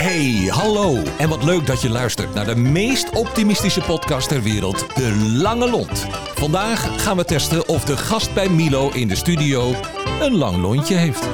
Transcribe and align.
Hey, 0.00 0.48
hallo. 0.50 1.02
En 1.18 1.28
wat 1.28 1.44
leuk 1.44 1.66
dat 1.66 1.82
je 1.82 1.90
luistert 1.90 2.34
naar 2.34 2.44
de 2.44 2.56
meest 2.56 3.10
optimistische 3.10 3.80
podcast 3.80 4.28
ter 4.28 4.42
wereld, 4.42 4.96
De 4.96 5.16
Lange 5.42 5.70
Lont. 5.70 6.06
Vandaag 6.34 7.02
gaan 7.02 7.16
we 7.16 7.24
testen 7.24 7.68
of 7.68 7.84
de 7.84 7.96
gast 7.96 8.34
bij 8.34 8.48
Milo 8.48 8.90
in 8.90 9.08
de 9.08 9.14
studio 9.14 9.74
een 10.20 10.34
lang 10.34 10.56
lontje 10.56 10.94
heeft. 10.94 11.28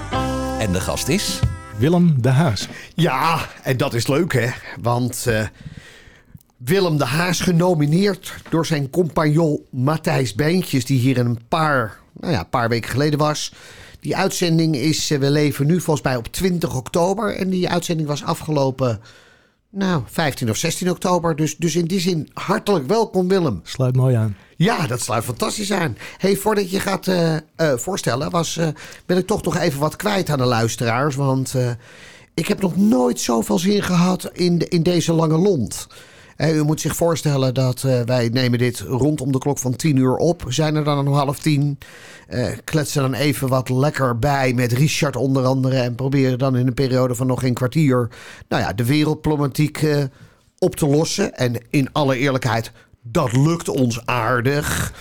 En 0.58 0.72
de 0.72 0.80
gast 0.80 1.08
is... 1.08 1.40
Willem 1.78 2.22
de 2.22 2.28
Haas. 2.28 2.68
Ja, 2.94 3.48
en 3.62 3.76
dat 3.76 3.94
is 3.94 4.06
leuk 4.06 4.32
hè. 4.32 4.48
Want 4.80 5.26
eh, 5.26 5.46
Willem 6.56 6.98
de 6.98 7.04
Haas 7.04 7.40
genomineerd 7.40 8.34
door 8.48 8.66
zijn 8.66 8.90
compagnon 8.90 9.60
Matthijs 9.70 10.34
Beentjes... 10.34 10.84
die 10.84 10.98
hier 10.98 11.18
een 11.18 11.38
paar, 11.48 11.98
nou 12.12 12.32
ja, 12.32 12.38
een 12.38 12.48
paar 12.48 12.68
weken 12.68 12.90
geleden 12.90 13.18
was... 13.18 13.52
Die 14.00 14.16
uitzending 14.16 14.76
is, 14.76 15.10
eh, 15.10 15.18
we 15.18 15.30
leven 15.30 15.66
nu 15.66 15.80
volgens 15.80 16.06
mij 16.06 16.16
op 16.16 16.26
20 16.26 16.76
oktober. 16.76 17.36
En 17.36 17.50
die 17.50 17.68
uitzending 17.68 18.08
was 18.08 18.24
afgelopen, 18.24 19.00
nou, 19.70 20.02
15 20.06 20.50
of 20.50 20.56
16 20.56 20.90
oktober. 20.90 21.36
Dus, 21.36 21.56
dus 21.56 21.76
in 21.76 21.84
die 21.84 22.00
zin, 22.00 22.28
hartelijk 22.32 22.86
welkom 22.86 23.28
Willem. 23.28 23.60
Sluit 23.62 23.96
mooi 23.96 24.14
aan. 24.14 24.36
Ja, 24.56 24.86
dat 24.86 25.00
sluit 25.00 25.24
fantastisch 25.24 25.72
aan. 25.72 25.96
hey, 26.18 26.36
voordat 26.36 26.70
je 26.70 26.80
gaat 26.80 27.06
eh, 27.06 27.36
eh, 27.36 27.40
voorstellen, 27.76 28.30
was, 28.30 28.56
uh, 28.56 28.68
wil 29.06 29.16
ik 29.16 29.26
toch 29.26 29.42
nog 29.42 29.56
even 29.56 29.80
wat 29.80 29.96
kwijt 29.96 30.30
aan 30.30 30.38
de 30.38 30.44
luisteraars. 30.44 31.14
Want 31.14 31.54
ik 32.34 32.46
heb 32.46 32.60
nog 32.60 32.76
nooit 32.76 33.20
zoveel 33.20 33.58
zin 33.58 33.82
gehad 33.82 34.30
in, 34.32 34.58
de, 34.58 34.68
in 34.68 34.82
deze 34.82 35.12
lange 35.12 35.38
lont. 35.38 35.86
U 36.38 36.62
moet 36.62 36.80
zich 36.80 36.96
voorstellen 36.96 37.54
dat 37.54 37.80
wij 38.04 38.28
nemen 38.32 38.58
dit 38.58 38.80
rondom 38.80 39.32
de 39.32 39.38
klok 39.38 39.58
van 39.58 39.76
10 39.76 39.96
uur 39.96 40.16
op. 40.16 40.44
Zijn 40.48 40.74
er 40.74 40.84
dan 40.84 41.06
om 41.06 41.14
half 41.14 41.38
tien. 41.38 41.78
Uh, 42.30 42.46
kletsen 42.64 43.02
dan 43.02 43.14
even 43.14 43.48
wat 43.48 43.68
lekker 43.68 44.18
bij 44.18 44.52
met 44.54 44.72
Richard 44.72 45.16
onder 45.16 45.44
andere. 45.44 45.76
En 45.76 45.94
proberen 45.94 46.38
dan 46.38 46.56
in 46.56 46.66
een 46.66 46.74
periode 46.74 47.14
van 47.14 47.26
nog 47.26 47.42
een 47.42 47.54
kwartier... 47.54 48.08
nou 48.48 48.62
ja, 48.62 48.72
de 48.72 48.84
wereldproblematiek 48.84 49.82
uh, 49.82 50.04
op 50.58 50.76
te 50.76 50.86
lossen. 50.86 51.34
En 51.34 51.54
in 51.70 51.92
alle 51.92 52.18
eerlijkheid, 52.18 52.72
dat 53.02 53.32
lukt 53.32 53.68
ons 53.68 54.06
aardig. 54.06 54.92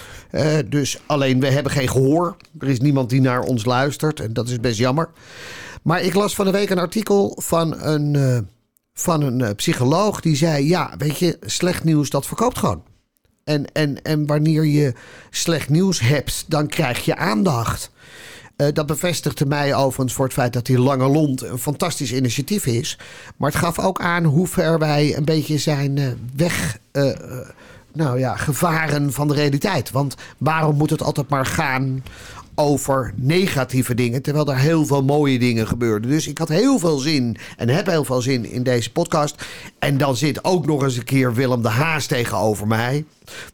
Dus 0.66 1.00
alleen, 1.06 1.40
we 1.40 1.48
hebben 1.48 1.72
geen 1.72 1.90
gehoor. 1.90 2.36
Er 2.60 2.68
is 2.68 2.80
niemand 2.80 3.10
die 3.10 3.22
naar 3.22 3.42
ons 3.42 3.66
luistert. 3.66 4.20
En 4.20 4.34
dat 4.34 4.50
is 4.50 4.60
best 4.60 4.78
jammer. 4.78 5.10
Maar 5.82 6.02
ik 6.02 6.14
las 6.14 6.36
van 6.36 6.46
de 6.46 6.52
week 6.52 6.70
een 6.70 6.80
artikel 6.80 7.38
van 7.42 7.82
een, 7.82 8.48
van 8.96 9.22
een 9.22 9.56
psycholoog... 9.56 10.22
die 10.22 10.36
zei, 10.36 10.68
ja, 10.68 10.94
weet 10.98 11.20
je, 11.20 11.38
slecht 11.42 11.84
nieuws, 11.84 12.10
dat 12.10 12.26
verkoopt 12.26 12.58
gewoon. 12.58 12.84
En, 13.44 13.72
en, 13.72 14.02
en 14.02 14.26
wanneer 14.26 14.66
je 14.66 14.94
slecht 15.30 15.70
nieuws 15.70 16.00
hebt, 16.00 16.46
dan 16.48 16.68
krijg 16.68 17.06
je 17.06 17.16
aandacht. 17.16 17.92
Uh, 18.58 18.68
dat 18.74 18.86
bevestigde 18.86 19.46
mij 19.46 19.76
overigens 19.76 20.14
voor 20.14 20.26
het 20.26 20.34
feit 20.34 20.54
dat 20.54 20.66
die 20.66 20.80
Lange 20.80 21.08
Lont 21.08 21.44
een 21.44 21.58
fantastisch 21.58 22.14
initiatief 22.14 22.66
is. 22.66 22.98
Maar 23.38 23.50
het 23.50 23.60
gaf 23.60 23.80
ook 23.80 24.02
aan 24.02 24.24
hoe 24.24 24.48
ver 24.48 24.80
wij 24.80 25.18
een 25.18 25.26
beetje 25.26 25.58
zijn 25.58 25.98
uh, 25.98 26.08
weg. 26.36 26.78
Nou 27.94 28.20
ja, 28.20 28.36
gevaren 28.36 29.14
van 29.14 29.28
de 29.28 29.34
realiteit. 29.34 29.92
Want 29.92 30.16
waarom 30.38 30.76
moet 30.76 30.90
het 30.90 31.04
altijd 31.04 31.30
maar 31.30 31.46
gaan 31.46 32.04
over 32.56 33.14
negatieve 33.16 33.96
dingen, 33.96 34.22
terwijl 34.22 34.48
er 34.48 34.58
heel 34.58 34.86
veel 34.86 35.04
mooie 35.04 35.40
dingen 35.40 35.68
gebeurden. 35.68 36.10
Dus 36.10 36.28
ik 36.28 36.38
had 36.38 36.50
heel 36.50 36.80
veel 36.80 36.98
zin 36.98 37.38
en 37.58 37.70
heb 37.70 37.86
heel 37.86 38.06
veel 38.06 38.22
zin 38.22 38.52
in 38.52 38.64
deze 38.64 38.92
podcast. 38.92 39.46
En 39.80 39.98
dan 39.98 40.16
zit 40.16 40.44
ook 40.44 40.66
nog 40.66 40.84
eens 40.84 40.98
een 40.98 41.04
keer 41.04 41.34
Willem 41.34 41.62
de 41.62 41.70
Haas 41.70 42.06
tegenover 42.06 42.68
mij. 42.68 43.06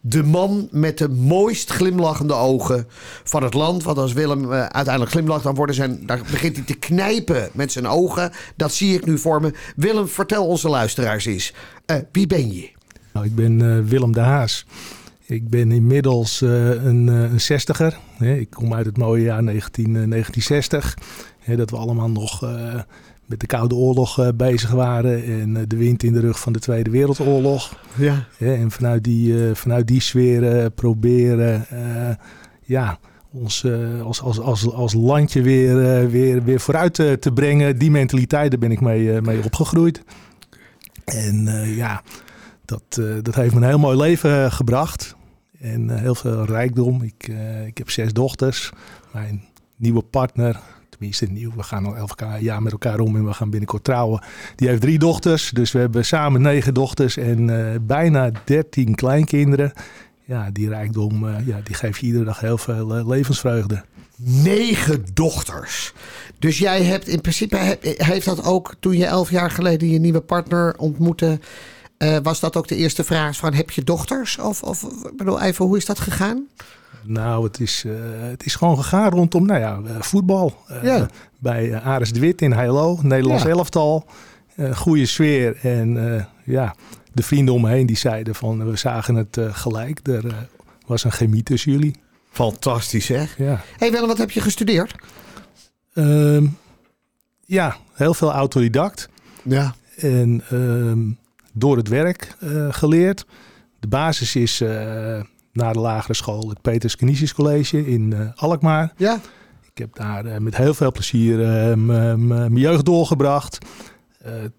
De 0.02 0.24
man 0.24 0.68
met 0.72 0.98
de 0.98 1.10
mooist 1.10 1.72
glimlachende 1.72 2.34
ogen 2.34 2.88
van 3.24 3.44
het 3.44 3.54
land. 3.54 3.84
Want 3.84 3.98
als 3.98 4.14
Willem 4.14 4.44
uh, 4.44 4.66
uiteindelijk 4.66 5.12
glimlacht, 5.12 5.44
dan 5.44 5.56
worden 5.56 5.76
zijn, 5.76 6.06
daar 6.06 6.22
begint 6.32 6.56
hij 6.56 6.66
te 6.66 6.74
knijpen 6.74 7.50
met 7.54 7.72
zijn 7.72 7.88
ogen. 7.88 8.32
Dat 8.56 8.74
zie 8.74 8.96
ik 8.96 9.06
nu 9.06 9.18
voor 9.18 9.42
me. 9.42 9.54
Willem, 9.76 10.08
vertel 10.08 10.48
onze 10.48 10.70
luisteraars 10.70 11.26
eens. 11.26 11.54
Uh, 11.92 11.98
wie 12.12 12.28
ben 12.28 12.54
je? 12.54 12.70
Nou, 13.14 13.26
ik 13.26 13.36
ben 13.36 13.60
uh, 13.60 13.80
Willem 13.90 14.14
de 14.14 14.20
Haas. 14.20 14.66
Ik 15.32 15.50
ben 15.50 15.72
inmiddels 15.72 16.42
uh, 16.42 16.84
een, 16.84 17.08
uh, 17.08 17.22
een 17.22 17.42
zestiger. 17.42 17.98
ik 18.20 18.50
kom 18.50 18.74
uit 18.74 18.86
het 18.86 18.98
mooie 18.98 19.24
jaar 19.24 19.44
19, 19.44 19.84
uh, 19.86 19.94
1960. 19.94 20.98
dat 21.56 21.70
we 21.70 21.78
allemaal 21.78 22.10
nog 22.10 22.44
eh, 22.44 22.80
met 23.26 23.40
de 23.40 23.46
Koude 23.46 23.76
Oorlog 23.76 24.36
bezig 24.36 24.72
waren. 24.72 25.24
En 25.24 25.66
de 25.68 25.78
wind 25.78 26.04
in 26.04 26.14
de 26.14 26.20
rug 26.20 26.40
van 26.40 26.54
de 26.54 26.60
Tweede 26.60 26.90
Wereldoorlog. 26.90 27.76
Ja. 27.96 28.28
en 28.38 28.72
vanuit 28.72 29.04
die, 29.04 29.56
vanuit 29.56 29.88
die 29.88 30.02
sfeer 30.02 30.72
proberen 30.72 31.66
ja, 32.62 33.00
ons 33.32 33.66
als, 34.04 34.22
als, 34.22 34.40
als, 34.40 34.72
als 34.72 34.94
landje 34.94 35.42
weer, 35.42 36.10
weer, 36.10 36.44
weer 36.44 36.60
vooruit 36.60 36.94
te, 36.94 37.18
te 37.20 37.32
brengen. 37.32 37.78
Die 37.78 37.92
mentaliteit, 37.92 38.52
daar 38.52 38.60
ben 38.60 38.72
ik 38.72 38.82
mee, 38.82 39.22
mee 39.22 39.44
opgegroeid. 39.44 40.04
En 41.06 41.44
ja, 41.76 42.02
dat, 42.66 43.02
dat 43.22 43.36
heeft 43.36 43.54
me 43.54 43.62
een 43.62 43.68
heel 43.68 43.80
mooi 43.80 43.98
leven 43.98 44.52
gebracht. 44.52 45.16
En 45.62 45.90
uh, 45.90 45.96
heel 45.96 46.16
veel 46.16 46.46
rijkdom. 46.46 47.02
Ik, 47.02 47.28
uh, 47.28 47.66
ik 47.66 47.78
heb 47.78 47.90
zes 47.90 48.14
dochters. 48.14 48.72
Mijn 49.14 49.44
nieuwe 49.76 50.02
partner, 50.02 50.60
tenminste 50.90 51.26
nieuw, 51.26 51.52
we 51.56 51.64
gaan 51.64 51.86
al 51.86 51.96
elf 51.96 52.14
jaar 52.40 52.62
met 52.62 52.72
elkaar 52.72 53.00
om 53.00 53.16
en 53.16 53.26
we 53.26 53.34
gaan 53.34 53.50
binnenkort 53.50 53.84
trouwen. 53.84 54.24
Die 54.56 54.68
heeft 54.68 54.82
drie 54.82 55.00
dochters. 55.00 55.50
Dus 55.50 55.72
we 55.72 55.80
hebben 55.80 56.06
samen 56.06 56.42
negen 56.42 56.74
dochters 56.74 57.18
en 57.18 57.48
uh, 57.48 57.76
bijna 57.82 58.32
dertien 58.46 58.96
kleinkinderen. 58.96 59.72
Ja, 60.26 60.50
die 60.52 60.70
rijkdom, 60.70 61.28
ja, 61.46 61.60
die 61.64 61.76
geeft 61.76 62.00
je 62.00 62.06
iedere 62.06 62.26
dag 62.26 62.40
heel 62.40 62.58
veel 62.58 63.08
levensvreugde. 63.08 63.84
Negen 64.16 65.06
dochters. 65.14 65.94
Dus 66.40 66.58
jij 66.58 66.84
hebt 66.84 67.08
in 67.08 67.22
principe, 67.22 67.78
heeft 67.82 68.26
dat 68.26 68.44
ook 68.44 68.76
toen 68.80 68.98
je 68.98 69.06
elf 69.06 69.32
jaar 69.32 69.52
geleden 69.52 69.90
je 69.90 70.00
nieuwe 70.00 70.22
partner 70.22 70.78
ontmoette 70.78 71.40
uh, 72.02 72.18
was 72.24 72.40
dat 72.40 72.56
ook 72.56 72.68
de 72.68 72.76
eerste 72.76 73.04
vraag 73.04 73.36
van 73.36 73.54
heb 73.54 73.72
je 73.72 73.84
dochters? 73.84 74.38
Of, 74.38 74.64
of 74.64 74.86
bedoel 75.18 75.42
even, 75.42 75.66
hoe 75.66 75.78
is 75.78 75.86
dat 75.86 76.00
gegaan? 76.00 76.48
Nou, 77.04 77.44
het 77.44 77.60
is, 77.60 77.84
uh, 77.88 77.94
het 78.20 78.46
is 78.46 78.56
gewoon 78.56 78.78
gegaan 78.78 79.10
rondom 79.10 79.46
nou 79.46 79.60
ja, 79.60 79.80
uh, 79.86 80.02
voetbal. 80.02 80.56
Ja. 80.84 81.08
Bij 81.40 81.82
Ares 81.82 82.14
de 82.14 82.20
Wit 82.20 82.42
in 82.42 82.52
Heilo, 82.52 83.00
Nederlands 83.02 83.44
ja. 83.44 83.50
elftal. 83.50 84.06
goede 84.74 85.06
sfeer 85.06 85.58
en 85.62 86.28
ja, 86.46 86.76
de 87.14 87.24
vrienden 87.24 87.54
om 87.54 87.62
me 87.62 87.70
heen 87.70 87.86
die 87.86 87.98
zeiden 87.98 88.36
van 88.36 88.70
we 88.70 88.78
zagen 88.78 89.16
het 89.16 89.38
gelijk. 89.52 90.08
Er 90.08 90.48
was 90.86 91.04
een 91.04 91.12
chemie 91.12 91.44
tussen 91.44 91.72
jullie. 91.72 91.96
Fantastisch 92.32 93.06
zeg. 93.06 93.38
Ja. 93.38 93.62
hey 93.78 93.92
Willem, 93.92 94.08
wat 94.08 94.18
heb 94.18 94.32
je 94.32 94.42
gestudeerd? 94.42 94.96
Ehm, 95.94 96.46
ja, 97.46 97.78
heel 97.94 98.14
veel 98.14 98.32
autodidact. 98.32 99.10
Ja. 99.44 99.76
En 99.98 100.44
ehm, 100.50 101.00
door 101.52 101.78
het 101.78 101.88
werk 101.88 102.36
uh, 102.44 102.74
geleerd. 102.74 103.26
De 103.80 103.88
basis 103.88 104.36
is 104.36 104.62
uh, 104.62 104.70
na 105.54 105.74
de 105.74 105.80
lagere 105.80 106.14
school 106.14 106.50
het 106.50 106.62
Peters 106.62 106.96
Canisius 106.96 107.34
College 107.34 107.88
in 107.88 108.12
uh, 108.14 108.30
Alkmaar. 108.36 108.94
Ja. 108.98 109.20
Ik 109.74 109.78
heb 109.78 109.96
daar 109.96 110.42
met 110.42 110.58
heel 110.58 110.74
veel 110.74 110.92
plezier 110.92 111.38
mijn 111.78 112.56
jeugd 112.56 112.86
doorgebracht. 112.86 113.58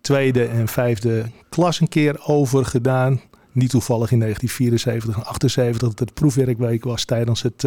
tweede 0.01 0.45
en 0.45 0.69
vijfde 0.69 1.25
klas 1.49 1.81
een 1.81 1.89
keer 1.89 2.21
over 2.27 2.65
gedaan. 2.65 3.21
Niet 3.53 3.71
toevallig 3.71 4.11
in 4.11 4.19
1974 4.19 5.17
en 5.17 5.31
78 5.31 5.89
dat 5.89 5.99
het 5.99 6.15
proefwerkweek 6.15 6.85
was 6.85 7.05
tijdens 7.05 7.43
het 7.43 7.67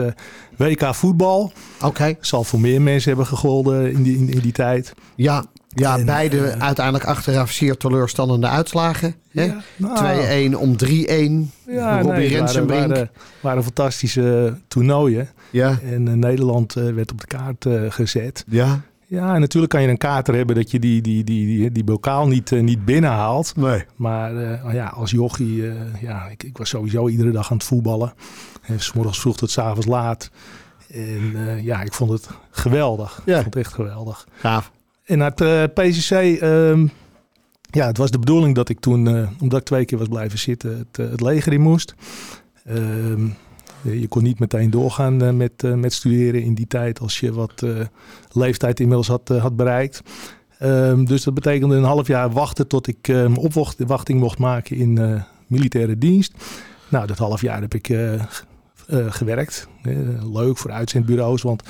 WK 0.57 0.95
voetbal. 0.95 1.51
Oké. 1.75 1.85
Okay. 1.85 2.17
Zal 2.19 2.43
voor 2.43 2.59
meer 2.59 2.81
mensen 2.81 3.09
hebben 3.09 3.27
gegolden 3.27 3.91
in 3.91 4.03
die, 4.03 4.17
in, 4.17 4.29
in 4.29 4.39
die 4.39 4.51
tijd. 4.51 4.93
Ja, 5.15 5.45
ja, 5.75 5.97
en, 5.97 6.05
beide 6.05 6.37
uh, 6.37 6.61
uiteindelijk 6.61 7.05
achteraf 7.05 7.51
zeer 7.51 7.77
teleurstellende 7.77 8.47
uitslagen. 8.47 9.15
Ja, 9.31 9.61
nou, 9.75 10.51
2-1 10.51 10.57
om 10.57 10.75
3-1. 10.85 10.87
Ja, 11.67 12.01
Robbie 12.01 12.19
nee, 12.19 12.27
Rensenbrink. 12.27 12.87
Waren, 12.87 12.95
waren, 12.95 13.09
waren 13.41 13.63
fantastische 13.63 14.57
toernooien. 14.67 15.29
Ja. 15.49 15.79
En 15.83 16.05
uh, 16.05 16.13
Nederland 16.13 16.75
uh, 16.75 16.93
werd 16.93 17.11
op 17.11 17.21
de 17.21 17.27
kaart 17.27 17.65
gezet. 17.93 18.43
Ja. 18.47 18.81
Ja, 19.07 19.33
en 19.33 19.39
natuurlijk 19.39 19.71
kan 19.71 19.81
je 19.81 19.87
een 19.87 19.97
kater 19.97 20.35
hebben 20.35 20.55
dat 20.55 20.71
je 20.71 20.79
die, 20.79 21.01
die, 21.01 21.23
die, 21.23 21.45
die, 21.45 21.71
die 21.71 21.83
bokaal 21.83 22.27
niet, 22.27 22.51
niet 22.51 22.85
binnenhaalt. 22.85 23.55
Nee. 23.55 23.85
Maar 23.95 24.33
ja, 24.73 24.87
als 24.87 25.11
jochie, 25.11 25.71
ja, 26.01 26.25
ik, 26.25 26.43
ik 26.43 26.57
was 26.57 26.69
sowieso 26.69 27.07
iedere 27.07 27.31
dag 27.31 27.51
aan 27.51 27.57
het 27.57 27.65
voetballen. 27.65 28.13
En 28.61 28.79
s 28.79 28.93
morgens 28.93 29.19
vroeg 29.19 29.37
tot 29.37 29.51
s 29.51 29.57
avonds 29.57 29.85
laat. 29.85 30.29
En 30.87 31.63
ja, 31.63 31.81
ik 31.81 31.93
vond 31.93 32.11
het 32.11 32.27
geweldig. 32.51 33.21
Ja. 33.25 33.35
Ik 33.35 33.41
vond 33.43 33.53
het 33.53 33.65
echt 33.65 33.73
geweldig. 33.73 34.27
Gaaf. 34.35 34.71
En 35.05 35.17
naar 35.17 35.31
het 35.35 35.41
uh, 35.41 35.63
PCC, 35.63 36.41
um, 36.41 36.91
ja, 37.71 37.87
het 37.87 37.97
was 37.97 38.11
de 38.11 38.19
bedoeling 38.19 38.55
dat 38.55 38.69
ik 38.69 38.79
toen, 38.79 39.09
uh, 39.09 39.29
omdat 39.41 39.59
ik 39.59 39.65
twee 39.65 39.85
keer 39.85 39.97
was 39.97 40.07
blijven 40.07 40.39
zitten, 40.39 40.77
het, 40.77 40.99
uh, 40.99 41.11
het 41.11 41.21
leger 41.21 41.53
in 41.53 41.61
moest. 41.61 41.95
Um, 42.69 43.35
je 43.81 44.07
kon 44.07 44.23
niet 44.23 44.39
meteen 44.39 44.69
doorgaan 44.69 45.37
met, 45.37 45.61
met 45.75 45.93
studeren 45.93 46.41
in 46.41 46.53
die 46.53 46.67
tijd 46.67 46.99
als 46.99 47.19
je 47.19 47.33
wat 47.33 47.63
leeftijd 48.31 48.79
inmiddels 48.79 49.07
had, 49.07 49.27
had 49.27 49.55
bereikt. 49.55 50.01
Um, 50.61 51.05
dus 51.05 51.23
dat 51.23 51.33
betekende 51.33 51.75
een 51.75 51.83
half 51.83 52.07
jaar 52.07 52.31
wachten 52.31 52.67
tot 52.67 52.87
ik 52.87 53.07
mijn 53.07 53.37
opwachting 53.37 54.19
mocht 54.19 54.37
maken 54.37 54.75
in 54.75 55.23
militaire 55.47 55.97
dienst. 55.97 56.33
Nou, 56.89 57.07
dat 57.07 57.17
half 57.17 57.41
jaar 57.41 57.61
heb 57.61 57.73
ik 57.73 57.97
gewerkt. 59.09 59.67
leuk 60.33 60.57
voor 60.57 60.71
uitzendbureaus, 60.71 61.41
want 61.41 61.63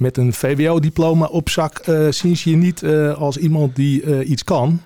met 0.00 0.16
een 0.16 0.32
VWO-diploma 0.32 1.26
op 1.26 1.48
zak 1.48 1.86
uh, 1.86 2.10
zien 2.10 2.36
ze 2.36 2.50
je 2.50 2.56
niet 2.56 2.82
uh, 2.82 3.14
als 3.14 3.36
iemand 3.36 3.76
die 3.76 4.02
uh, 4.02 4.28
iets 4.30 4.44
kan. 4.44 4.80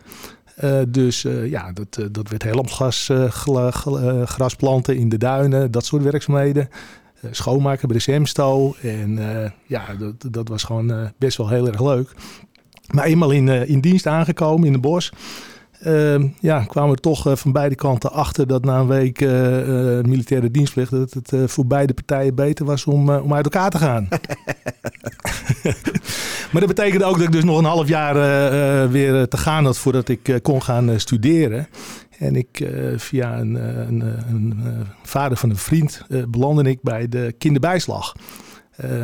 Dus 0.88 1.26
ja, 1.44 1.72
dat, 1.72 2.08
dat 2.12 2.28
werd 2.28 2.43
helemaal 2.43 2.64
gas, 2.64 3.11
grasplanten 4.25 4.96
in 4.96 5.08
de 5.08 5.19
duinen, 5.19 5.70
dat 5.70 5.84
soort 5.84 6.02
werkzaamheden. 6.02 6.69
schoonmaken 7.31 7.88
bij 7.88 7.96
de 7.96 8.02
Semsto. 8.02 8.75
En 8.82 9.19
ja, 9.66 9.94
dat, 9.99 10.32
dat 10.32 10.49
was 10.49 10.62
gewoon 10.62 11.12
best 11.19 11.37
wel 11.37 11.49
heel 11.49 11.66
erg 11.66 11.82
leuk. 11.82 12.12
Maar 12.93 13.05
eenmaal 13.05 13.31
in, 13.31 13.49
in 13.49 13.81
dienst 13.81 14.06
aangekomen 14.06 14.66
in 14.66 14.72
de 14.72 14.78
bos. 14.78 15.12
Ehm, 15.81 16.29
ja, 16.41 16.65
kwamen 16.65 16.94
we 16.94 17.00
toch 17.00 17.38
van 17.38 17.53
beide 17.53 17.75
kanten 17.75 18.12
achter 18.12 18.47
dat 18.47 18.65
na 18.65 18.79
een 18.79 18.87
week 18.87 19.21
militaire 20.06 20.50
dienstplicht 20.50 20.91
dat 20.91 21.12
het 21.12 21.50
voor 21.50 21.67
beide 21.67 21.94
partijen 21.94 22.35
beter 22.35 22.65
was 22.65 22.85
om, 22.85 23.11
om 23.11 23.35
uit 23.35 23.44
elkaar 23.44 23.71
te 23.71 23.79
gaan. 23.79 24.09
maar 26.53 26.61
dat 26.61 26.67
betekende 26.67 27.05
ook 27.05 27.17
dat 27.17 27.26
ik 27.26 27.32
dus 27.32 27.44
nog 27.44 27.59
een 27.59 27.65
half 27.65 27.88
jaar 27.88 28.17
uh, 28.17 28.91
weer 28.91 29.29
te 29.29 29.37
gaan 29.37 29.65
had 29.65 29.79
voordat 29.79 30.09
ik 30.09 30.38
kon 30.43 30.62
gaan 30.62 31.00
studeren. 31.00 31.69
En 32.19 32.37
ik, 32.37 32.69
via 32.97 33.38
een, 33.38 33.55
een, 33.88 34.00
een 34.29 34.55
vader 35.03 35.37
van 35.37 35.50
een 35.50 35.56
vriend, 35.56 36.06
belandde 36.29 36.71
ik 36.71 36.79
bij 36.82 37.09
de 37.09 37.35
kinderbijslag. 37.38 38.12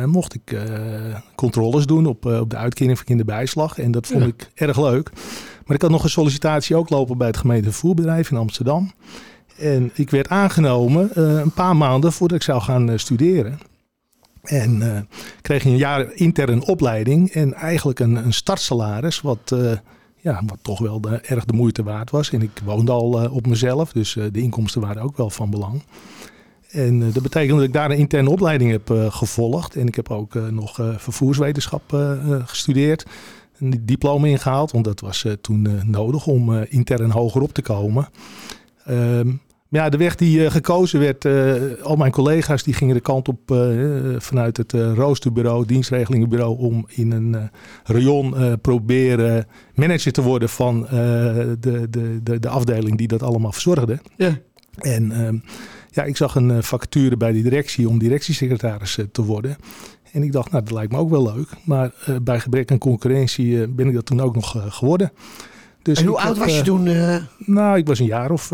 mocht 0.05 0.33
ik 0.33 0.57
controles 1.35 1.85
doen 1.85 2.05
op, 2.05 2.25
op 2.25 2.49
de 2.49 2.55
uitkering 2.55 2.97
van 2.97 3.05
kinderbijslag. 3.05 3.79
En 3.79 3.91
dat 3.91 4.07
vond 4.07 4.25
ik 4.25 4.51
erg 4.53 4.79
leuk. 4.79 5.11
Maar 5.65 5.75
ik 5.75 5.81
had 5.81 5.91
nog 5.91 6.03
een 6.03 6.09
sollicitatie 6.09 6.75
ook 6.75 6.89
lopen 6.89 7.17
bij 7.17 7.27
het 7.27 7.37
gemeentevervoerbedrijf 7.37 8.31
in 8.31 8.37
Amsterdam. 8.37 8.91
En 9.57 9.91
ik 9.93 10.09
werd 10.09 10.29
aangenomen 10.29 11.19
een 11.41 11.51
paar 11.51 11.75
maanden 11.75 12.13
voordat 12.13 12.37
ik 12.37 12.43
zou 12.43 12.61
gaan 12.61 12.99
studeren. 12.99 13.59
En 14.41 14.75
uh, 14.75 14.99
kreeg 15.41 15.65
een 15.65 15.77
jaar 15.77 16.13
intern 16.13 16.63
opleiding 16.63 17.29
en 17.29 17.53
eigenlijk 17.53 17.99
een, 17.99 18.15
een 18.15 18.33
startsalaris, 18.33 19.21
wat, 19.21 19.55
ja, 20.17 20.41
wat 20.45 20.57
toch 20.61 20.79
wel 20.79 21.01
erg 21.21 21.45
de 21.45 21.53
moeite 21.53 21.83
waard 21.83 22.09
was. 22.09 22.31
En 22.31 22.41
ik 22.41 22.61
woonde 22.65 22.91
al 22.91 23.29
op 23.31 23.47
mezelf, 23.47 23.91
dus 23.91 24.13
de 24.13 24.41
inkomsten 24.41 24.81
waren 24.81 25.01
ook 25.01 25.17
wel 25.17 25.29
van 25.29 25.49
belang. 25.49 25.83
En 26.69 27.11
dat 27.11 27.23
betekent 27.23 27.57
dat 27.57 27.67
ik 27.67 27.73
daar 27.73 27.91
een 27.91 27.97
interne 27.97 28.29
opleiding 28.29 28.71
heb 28.71 29.11
gevolgd. 29.13 29.75
En 29.75 29.87
ik 29.87 29.95
heb 29.95 30.11
ook 30.11 30.33
nog 30.33 30.79
vervoerswetenschap 30.97 31.83
gestudeerd. 32.45 33.05
Een 33.61 33.81
diploma 33.85 34.27
ingehaald, 34.27 34.71
want 34.71 34.85
dat 34.85 34.99
was 34.99 35.25
toen 35.41 35.67
nodig 35.85 36.27
om 36.27 36.53
intern 36.53 37.11
hoger 37.11 37.41
op 37.41 37.53
te 37.53 37.61
komen. 37.61 38.07
Ehm, 38.85 39.31
ja, 39.69 39.89
de 39.89 39.97
weg 39.97 40.15
die 40.15 40.51
gekozen 40.51 40.99
werd, 40.99 41.25
al 41.83 41.95
mijn 41.95 42.11
collega's 42.11 42.63
die 42.63 42.73
gingen 42.73 42.95
de 42.95 43.01
kant 43.01 43.27
op 43.27 43.39
vanuit 44.17 44.57
het 44.57 44.71
roosterbureau, 44.71 45.65
dienstregelingenbureau, 45.65 46.57
om 46.57 46.85
in 46.89 47.11
een 47.11 47.49
rayon 47.83 48.59
proberen 48.61 49.47
manager 49.75 50.11
te 50.11 50.21
worden 50.21 50.49
van 50.49 50.81
de, 50.81 51.57
de, 51.59 52.19
de, 52.23 52.39
de 52.39 52.49
afdeling 52.49 52.97
die 52.97 53.07
dat 53.07 53.23
allemaal 53.23 53.51
verzorgde. 53.51 53.99
Ja. 54.17 54.37
En 54.77 55.11
ehm, 55.11 55.37
ja, 55.91 56.03
ik 56.03 56.17
zag 56.17 56.35
een 56.35 56.63
vacature 56.63 57.17
bij 57.17 57.31
die 57.31 57.43
directie 57.43 57.89
om 57.89 57.99
directiesecretaris 57.99 58.97
te 59.11 59.23
worden. 59.23 59.57
En 60.11 60.23
ik 60.23 60.31
dacht, 60.31 60.51
nou, 60.51 60.63
dat 60.63 60.73
lijkt 60.73 60.91
me 60.91 60.97
ook 60.97 61.09
wel 61.09 61.33
leuk. 61.35 61.49
Maar 61.63 61.91
bij 62.21 62.39
gebrek 62.39 62.71
aan 62.71 62.77
concurrentie 62.77 63.67
ben 63.67 63.87
ik 63.87 63.93
dat 63.93 64.05
toen 64.05 64.21
ook 64.21 64.35
nog 64.35 64.65
geworden. 64.69 65.11
Dus 65.81 65.99
en 65.99 66.05
hoe 66.05 66.19
oud 66.19 66.37
was 66.37 66.55
je 66.55 66.61
toen? 66.61 66.89
Nou, 67.37 67.77
ik 67.77 67.87
was 67.87 67.99
een 67.99 68.05
jaar 68.05 68.31
of 68.31 68.51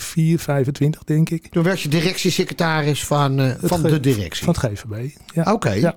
4, 0.00 0.38
25 0.38 1.04
denk 1.04 1.30
ik. 1.30 1.48
Toen 1.48 1.62
werd 1.62 1.80
je 1.80 1.88
directiesecretaris 1.88 3.04
van, 3.04 3.40
uh, 3.40 3.52
van 3.60 3.82
de 3.82 4.00
directie? 4.00 4.44
Van 4.44 4.54
het 4.54 4.72
GVB, 4.72 5.10
ja. 5.34 5.52
Oké. 5.52 5.70
Ja. 5.70 5.94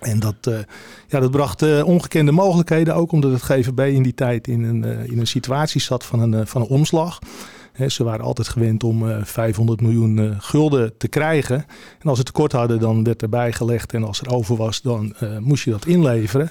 En 0.00 0.20
dat, 0.20 0.46
uh, 0.48 0.58
ja, 1.08 1.20
dat 1.20 1.30
bracht 1.30 1.62
uh, 1.62 1.86
ongekende 1.86 2.32
mogelijkheden, 2.32 2.94
ook 2.94 3.12
omdat 3.12 3.32
het 3.32 3.42
GVB 3.42 3.78
in 3.94 4.02
die 4.02 4.14
tijd 4.14 4.48
in 4.48 4.62
een, 4.62 4.84
in 4.84 5.18
een 5.18 5.26
situatie 5.26 5.80
zat 5.80 6.04
van 6.04 6.20
een, 6.20 6.46
van 6.46 6.60
een 6.60 6.68
omslag. 6.68 7.18
Ze 7.88 8.04
waren 8.04 8.24
altijd 8.24 8.48
gewend 8.48 8.84
om 8.84 9.24
500 9.24 9.80
miljoen 9.80 10.34
gulden 10.38 10.96
te 10.96 11.08
krijgen. 11.08 11.64
En 12.00 12.08
als 12.08 12.18
ze 12.18 12.24
tekort 12.24 12.52
hadden, 12.52 12.80
dan 12.80 13.04
werd 13.04 13.22
erbij 13.22 13.52
gelegd. 13.52 13.92
En 13.94 14.04
als 14.04 14.20
er 14.20 14.34
over 14.34 14.56
was, 14.56 14.82
dan 14.82 15.14
moest 15.40 15.64
je 15.64 15.70
dat 15.70 15.86
inleveren. 15.86 16.50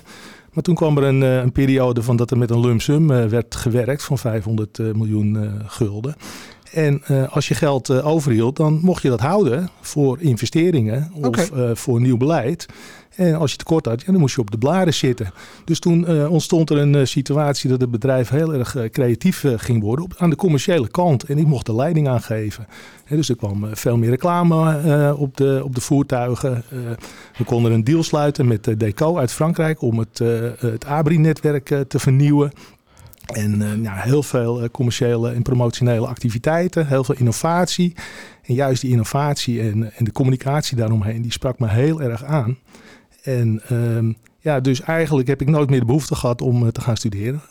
Maar 0.54 0.64
toen 0.64 0.76
kwam 0.76 0.98
er 0.98 1.04
een, 1.04 1.22
een 1.22 1.52
periode 1.52 2.04
van 2.04 2.16
dat 2.16 2.32
er 2.32 2.38
met 2.38 2.50
een 2.50 2.60
lump 2.60 2.82
sum 2.82 3.08
werd 3.08 3.56
gewerkt 3.56 4.04
van 4.04 4.18
500 4.18 4.78
miljoen 4.78 5.62
gulden. 5.66 6.16
En 6.72 7.02
uh, 7.12 7.34
als 7.34 7.48
je 7.48 7.54
geld 7.54 7.90
uh, 7.90 8.08
overhield, 8.08 8.56
dan 8.56 8.80
mocht 8.82 9.02
je 9.02 9.10
dat 9.10 9.20
houden 9.20 9.70
voor 9.82 10.20
investeringen 10.20 11.12
of 11.14 11.26
okay. 11.26 11.50
uh, 11.56 11.76
voor 11.76 12.02
nieuw 12.02 12.18
beleid. 12.18 12.66
En 13.16 13.36
als 13.36 13.52
je 13.52 13.58
tekort 13.58 13.86
had, 13.86 14.02
ja, 14.02 14.12
dan 14.12 14.22
moest 14.22 14.36
je 14.36 14.42
op 14.42 14.52
de 14.52 14.58
blaren 14.58 14.94
zitten. 14.94 15.32
Dus 15.66 15.80
toen 15.80 16.28
ontstond 16.28 16.70
er 16.70 16.78
een 16.78 17.08
situatie 17.08 17.70
dat 17.70 17.82
het 17.82 17.92
bedrijf 17.92 18.30
heel 18.30 18.54
erg 18.54 18.76
creatief 18.92 19.46
ging 19.56 19.82
worden 19.84 20.06
op, 20.06 20.14
aan 20.18 20.30
de 20.30 20.36
commerciële 20.36 20.88
kant. 20.88 21.24
En 21.24 21.38
ik 21.38 21.46
mocht 21.46 21.66
de 21.66 21.76
leiding 21.76 22.08
aangeven. 22.08 22.68
En 23.06 23.16
dus 23.16 23.30
er 23.30 23.36
kwam 23.36 23.68
veel 23.72 23.98
meer 23.98 24.10
reclame 24.10 25.16
op, 25.16 25.38
de, 25.38 25.62
op 25.64 25.76
de 25.76 25.82
voertuigen. 25.82 26.64
we 27.38 27.44
konden 27.44 27.72
een 27.72 27.84
deal 27.84 28.04
sluiten 28.04 28.48
met 28.48 28.80
Deco 28.80 29.18
uit 29.18 29.32
Frankrijk 29.32 29.82
om 29.82 30.00
het, 30.00 30.22
het 30.58 30.86
Abri-netwerk 30.86 31.66
te 31.88 32.00
vernieuwen. 32.00 32.52
En 33.34 33.80
ja, 33.82 33.96
heel 33.96 34.24
veel 34.24 34.64
uh, 34.64 34.70
commerciële 34.72 35.32
en 35.32 35.42
promotionele 35.42 36.08
activiteiten, 36.08 36.88
heel 36.88 37.04
veel 37.04 37.16
innovatie. 37.16 37.94
En 38.44 38.54
juist 38.54 38.82
die 38.82 38.92
innovatie 38.92 39.62
en, 39.62 39.94
en 39.96 40.06
de 40.06 40.12
communicatie 40.12 40.78
daaromheen, 40.78 41.22
die 41.22 41.32
sprak 41.32 41.60
me 41.60 41.70
heel 41.70 42.02
erg 42.02 42.24
aan. 42.24 42.58
En 43.24 43.62
uh, 43.72 44.14
ja, 44.40 44.60
dus 44.60 44.82
eigenlijk 44.82 45.28
heb 45.28 45.42
ik 45.42 45.50
nooit 45.50 45.70
meer 45.70 45.80
de 45.80 45.86
behoefte 45.86 46.16
gehad 46.16 46.42
om 46.42 46.64
uh, 46.64 46.68
te 46.70 46.82
gaan 46.82 46.98
studeren. 46.98 47.42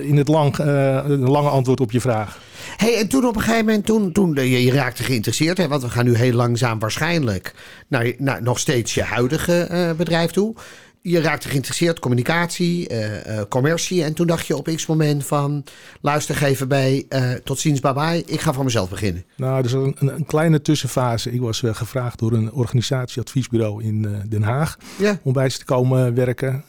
in 0.00 0.16
het 0.16 0.28
lang, 0.28 0.58
lange 1.06 1.48
antwoord 1.48 1.80
op 1.80 1.90
je 1.90 2.00
vraag. 2.00 2.38
Hey, 2.76 2.98
en 2.98 3.08
toen 3.08 3.26
op 3.26 3.36
een 3.36 3.42
gegeven 3.42 3.64
moment, 3.64 3.86
toen, 3.86 4.12
toen 4.12 4.34
je, 4.34 4.64
je 4.64 4.72
raakte 4.72 5.02
geïnteresseerd, 5.02 5.58
hè, 5.58 5.68
want 5.68 5.82
we 5.82 5.88
gaan 5.88 6.04
nu 6.04 6.16
heel 6.16 6.32
langzaam 6.32 6.78
waarschijnlijk 6.78 7.54
naar, 7.88 8.12
naar 8.18 8.42
nog 8.42 8.58
steeds 8.58 8.94
je 8.94 9.02
huidige 9.02 9.94
bedrijf 9.96 10.30
toe 10.30 10.54
je 11.02 11.20
raakte 11.20 11.48
geïnteresseerd, 11.48 11.98
communicatie, 11.98 12.90
uh, 12.90 13.26
uh, 13.26 13.40
commercie. 13.48 14.04
En 14.04 14.14
toen 14.14 14.26
dacht 14.26 14.46
je 14.46 14.56
op 14.56 14.70
x 14.74 14.86
moment 14.86 15.26
van, 15.26 15.64
luister 16.00 16.34
geven 16.34 16.68
bij, 16.68 17.06
uh, 17.08 17.32
tot 17.32 17.58
ziens, 17.58 17.80
bye 17.80 17.92
bye. 17.92 18.22
Ik 18.26 18.40
ga 18.40 18.52
voor 18.52 18.64
mezelf 18.64 18.90
beginnen. 18.90 19.24
Nou, 19.36 19.58
er 19.58 19.64
is 19.64 19.72
een, 19.72 19.96
een, 19.98 20.26
kleine 20.26 20.62
tussenfase. 20.62 21.32
Ik 21.32 21.40
was 21.40 21.62
gevraagd 21.64 22.18
door 22.18 22.32
een 22.32 22.52
organisatieadviesbureau 22.52 23.84
in 23.84 24.24
Den 24.28 24.42
Haag 24.42 24.76
ja. 24.98 25.18
om 25.22 25.32
bij 25.32 25.48
ze 25.48 25.58
te 25.58 25.64
komen 25.64 26.14
werken. 26.14 26.64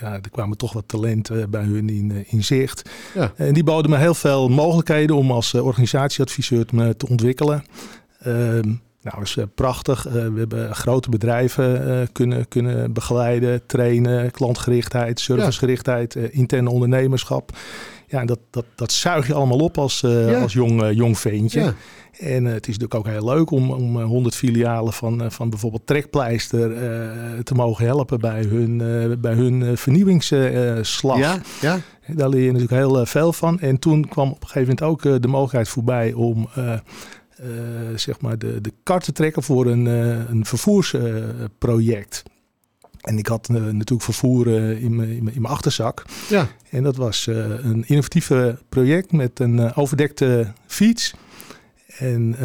ja, 0.00 0.12
er 0.12 0.30
kwamen 0.30 0.56
toch 0.56 0.72
wat 0.72 0.84
talenten 0.86 1.50
bij 1.50 1.64
hun 1.64 1.88
in, 1.88 2.24
in 2.28 2.44
zicht. 2.44 2.90
Ja. 3.14 3.32
En 3.36 3.54
die 3.54 3.64
boden 3.64 3.90
me 3.90 3.96
heel 3.96 4.14
veel 4.14 4.48
mogelijkheden 4.48 5.16
om 5.16 5.30
als 5.30 5.54
organisatieadviseur 5.54 6.66
me 6.72 6.96
te 6.96 7.08
ontwikkelen. 7.08 7.64
Ehm, 8.18 8.72
nou, 9.02 9.16
dat 9.18 9.26
is 9.26 9.36
uh, 9.36 9.44
prachtig. 9.54 10.06
Uh, 10.06 10.12
we 10.12 10.38
hebben 10.38 10.74
grote 10.74 11.10
bedrijven 11.10 11.88
uh, 11.88 12.06
kunnen, 12.12 12.48
kunnen 12.48 12.92
begeleiden, 12.92 13.66
trainen, 13.66 14.30
klantgerichtheid, 14.30 15.20
servicegerichtheid, 15.20 16.14
interne 16.14 16.70
ondernemerschap. 16.70 17.52
Ja, 18.06 18.20
en 18.20 18.26
dat, 18.26 18.38
dat, 18.50 18.64
dat 18.74 18.92
zuig 18.92 19.26
je 19.26 19.34
allemaal 19.34 19.58
op 19.58 19.78
als, 19.78 20.00
ja. 20.00 20.40
als 20.40 20.52
jong, 20.52 20.90
jong 20.92 21.18
veentje. 21.18 21.60
Ja. 21.60 21.74
En 22.18 22.44
het 22.44 22.68
is 22.68 22.78
natuurlijk 22.78 22.94
ook 22.94 23.06
heel 23.06 23.24
leuk 23.24 23.50
om, 23.50 23.70
om 23.70 24.02
100 24.02 24.34
filialen 24.34 24.92
van, 24.92 25.32
van 25.32 25.50
bijvoorbeeld 25.50 25.86
Trekpleister 25.86 26.74
te 27.44 27.54
mogen 27.54 27.84
helpen 27.84 28.20
bij 28.20 28.42
hun, 28.42 28.78
bij 29.20 29.34
hun 29.34 29.76
vernieuwingsslag. 29.76 31.18
Ja, 31.18 31.38
ja. 31.60 31.78
Daar 32.06 32.28
leer 32.28 32.42
je 32.42 32.52
natuurlijk 32.52 32.82
heel 32.82 33.06
veel 33.06 33.32
van. 33.32 33.60
En 33.60 33.78
toen 33.78 34.08
kwam 34.08 34.30
op 34.30 34.42
een 34.42 34.48
gegeven 34.48 34.76
moment 34.78 34.82
ook 34.82 35.22
de 35.22 35.28
mogelijkheid 35.28 35.68
voorbij 35.68 36.12
om 36.12 36.48
uh, 36.58 36.72
zeg 37.94 38.20
maar 38.20 38.38
de, 38.38 38.60
de 38.60 38.72
kar 38.82 39.00
te 39.00 39.12
trekken 39.12 39.42
voor 39.42 39.66
een, 39.66 39.86
uh, 39.86 40.28
een 40.28 40.44
vervoersproject. 40.44 42.22
en 43.00 43.18
ik 43.18 43.26
had 43.26 43.48
natuurlijk 43.48 44.02
vervoer 44.02 44.46
in 44.78 44.96
mijn 45.22 45.46
achterzak. 45.46 46.04
Ja. 46.28 46.48
En 46.70 46.82
dat 46.82 46.96
was 46.96 47.26
een 47.26 47.84
innovatief 47.86 48.30
project 48.68 49.12
met 49.12 49.40
een 49.40 49.74
overdekte 49.74 50.52
fiets. 50.66 51.14
En 51.98 52.36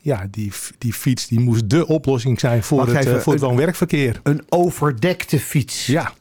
ja, 0.00 0.26
die, 0.30 0.52
die 0.78 0.92
fiets 0.92 1.26
die 1.26 1.40
moest 1.40 1.70
de 1.70 1.86
oplossing 1.86 2.40
zijn 2.40 2.62
voor, 2.62 2.88
het, 2.88 3.22
voor 3.22 3.32
het 3.32 3.42
woon-werkverkeer. 3.42 4.20
Een 4.22 4.42
overdekte 4.48 5.38
fiets? 5.38 5.86
Ja. 5.86 6.12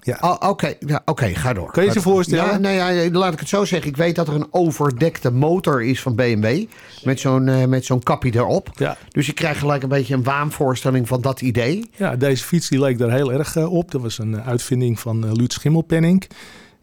Ja. 0.00 0.18
Oh, 0.20 0.48
Oké, 0.50 0.74
ja, 0.86 1.02
oké, 1.04 1.26
ga 1.34 1.52
door. 1.52 1.70
Kun 1.70 1.84
je 1.84 1.92
je 1.92 2.00
voorstellen? 2.00 2.44
Ja, 2.44 2.58
nou 2.58 2.74
ja, 2.74 3.10
laat 3.10 3.32
ik 3.32 3.38
het 3.38 3.48
zo 3.48 3.64
zeggen. 3.64 3.88
Ik 3.90 3.96
weet 3.96 4.14
dat 4.14 4.28
er 4.28 4.34
een 4.34 4.48
overdekte 4.50 5.30
motor 5.30 5.82
is 5.82 6.02
van 6.02 6.14
BMW. 6.14 6.64
Met 7.04 7.20
zo'n 7.20 7.46
uh, 7.46 7.64
met 7.64 7.84
zo'n 7.84 8.02
kapje 8.02 8.34
erop. 8.34 8.68
Ja. 8.74 8.96
Dus 9.08 9.26
je 9.26 9.32
krijgt 9.32 9.58
gelijk 9.58 9.82
een 9.82 9.88
beetje 9.88 10.14
een 10.14 10.22
waanvoorstelling 10.22 11.08
van 11.08 11.20
dat 11.20 11.40
idee. 11.40 11.90
Ja, 11.96 12.16
deze 12.16 12.44
fiets 12.44 12.68
die 12.68 12.80
leek 12.80 12.98
daar 12.98 13.10
heel 13.10 13.32
erg 13.32 13.56
uh, 13.56 13.72
op. 13.72 13.90
Dat 13.90 14.00
was 14.00 14.18
een 14.18 14.32
uh, 14.32 14.48
uitvinding 14.48 15.00
van 15.00 15.32
Luut 15.32 15.52
Schimmelpenning. 15.52 16.26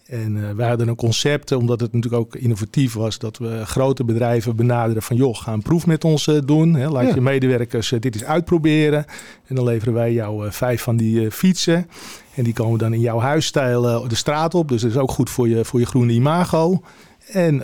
En 0.08 0.36
uh, 0.36 0.50
wij 0.52 0.68
hadden 0.68 0.88
een 0.88 0.96
concept, 0.96 1.52
omdat 1.52 1.80
het 1.80 1.94
natuurlijk 1.94 2.24
ook 2.24 2.36
innovatief 2.36 2.94
was, 2.94 3.20
dat 3.20 3.38
we 3.38 3.66
grote 3.66 4.04
bedrijven 4.04 4.56
benaderen 4.56 5.02
van 5.02 5.16
joh, 5.16 5.36
ga 5.36 5.54
een 5.54 5.62
proef 5.62 5.86
met 5.86 6.04
ons 6.04 6.28
uh, 6.28 6.40
doen. 6.46 6.74
Hè, 6.74 6.90
laat 6.90 7.08
Ja. 7.08 7.16
je 7.16 7.22
medewerkers 7.22 7.92
uh, 7.92 8.00
dit 8.00 8.14
eens 8.14 8.24
uitproberen. 8.24 9.06
En 9.46 9.56
dan 9.56 9.64
leveren 9.66 9.94
wij 9.94 10.14
jou 10.14 10.52
vijf 10.52 10.82
van 10.82 10.98
die 10.98 11.32
fietsen. 11.32 11.88
En 12.36 12.44
die 12.44 12.54
komen 12.54 12.80
dan 12.80 12.94
in 12.94 13.00
jouw 13.00 13.20
huisstijl 13.20 14.08
de 14.08 14.16
straat 14.16 14.54
op. 14.54 14.68
Dus 14.68 14.82
dat 14.82 14.92
is 14.92 14.98
ook 14.98 15.12
goed 15.12 15.30
voor 15.30 15.48
je, 15.50 15.66
voor 15.66 15.80
je 15.80 15.86
groene 15.86 16.14
imago. 16.14 16.82
En 17.28 17.62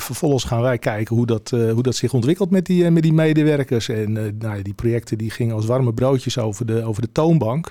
vervolgens 0.00 0.44
gaan 0.44 0.60
wij 0.60 0.78
kijken 0.78 1.16
hoe 1.16 1.26
dat, 1.26 1.50
hoe 1.50 1.82
dat 1.82 1.94
zich 1.96 2.12
ontwikkelt 2.12 2.50
met 2.50 2.66
die, 2.66 2.90
met 2.90 3.02
die 3.02 3.12
medewerkers. 3.12 3.88
En 3.88 4.36
nou, 4.38 4.62
die 4.62 4.74
projecten 4.74 5.18
die 5.18 5.30
gingen 5.30 5.54
als 5.54 5.66
warme 5.66 5.92
broodjes 5.92 6.38
over 6.38 6.66
de, 6.66 6.84
over 6.84 7.02
de 7.02 7.12
toonbank 7.12 7.70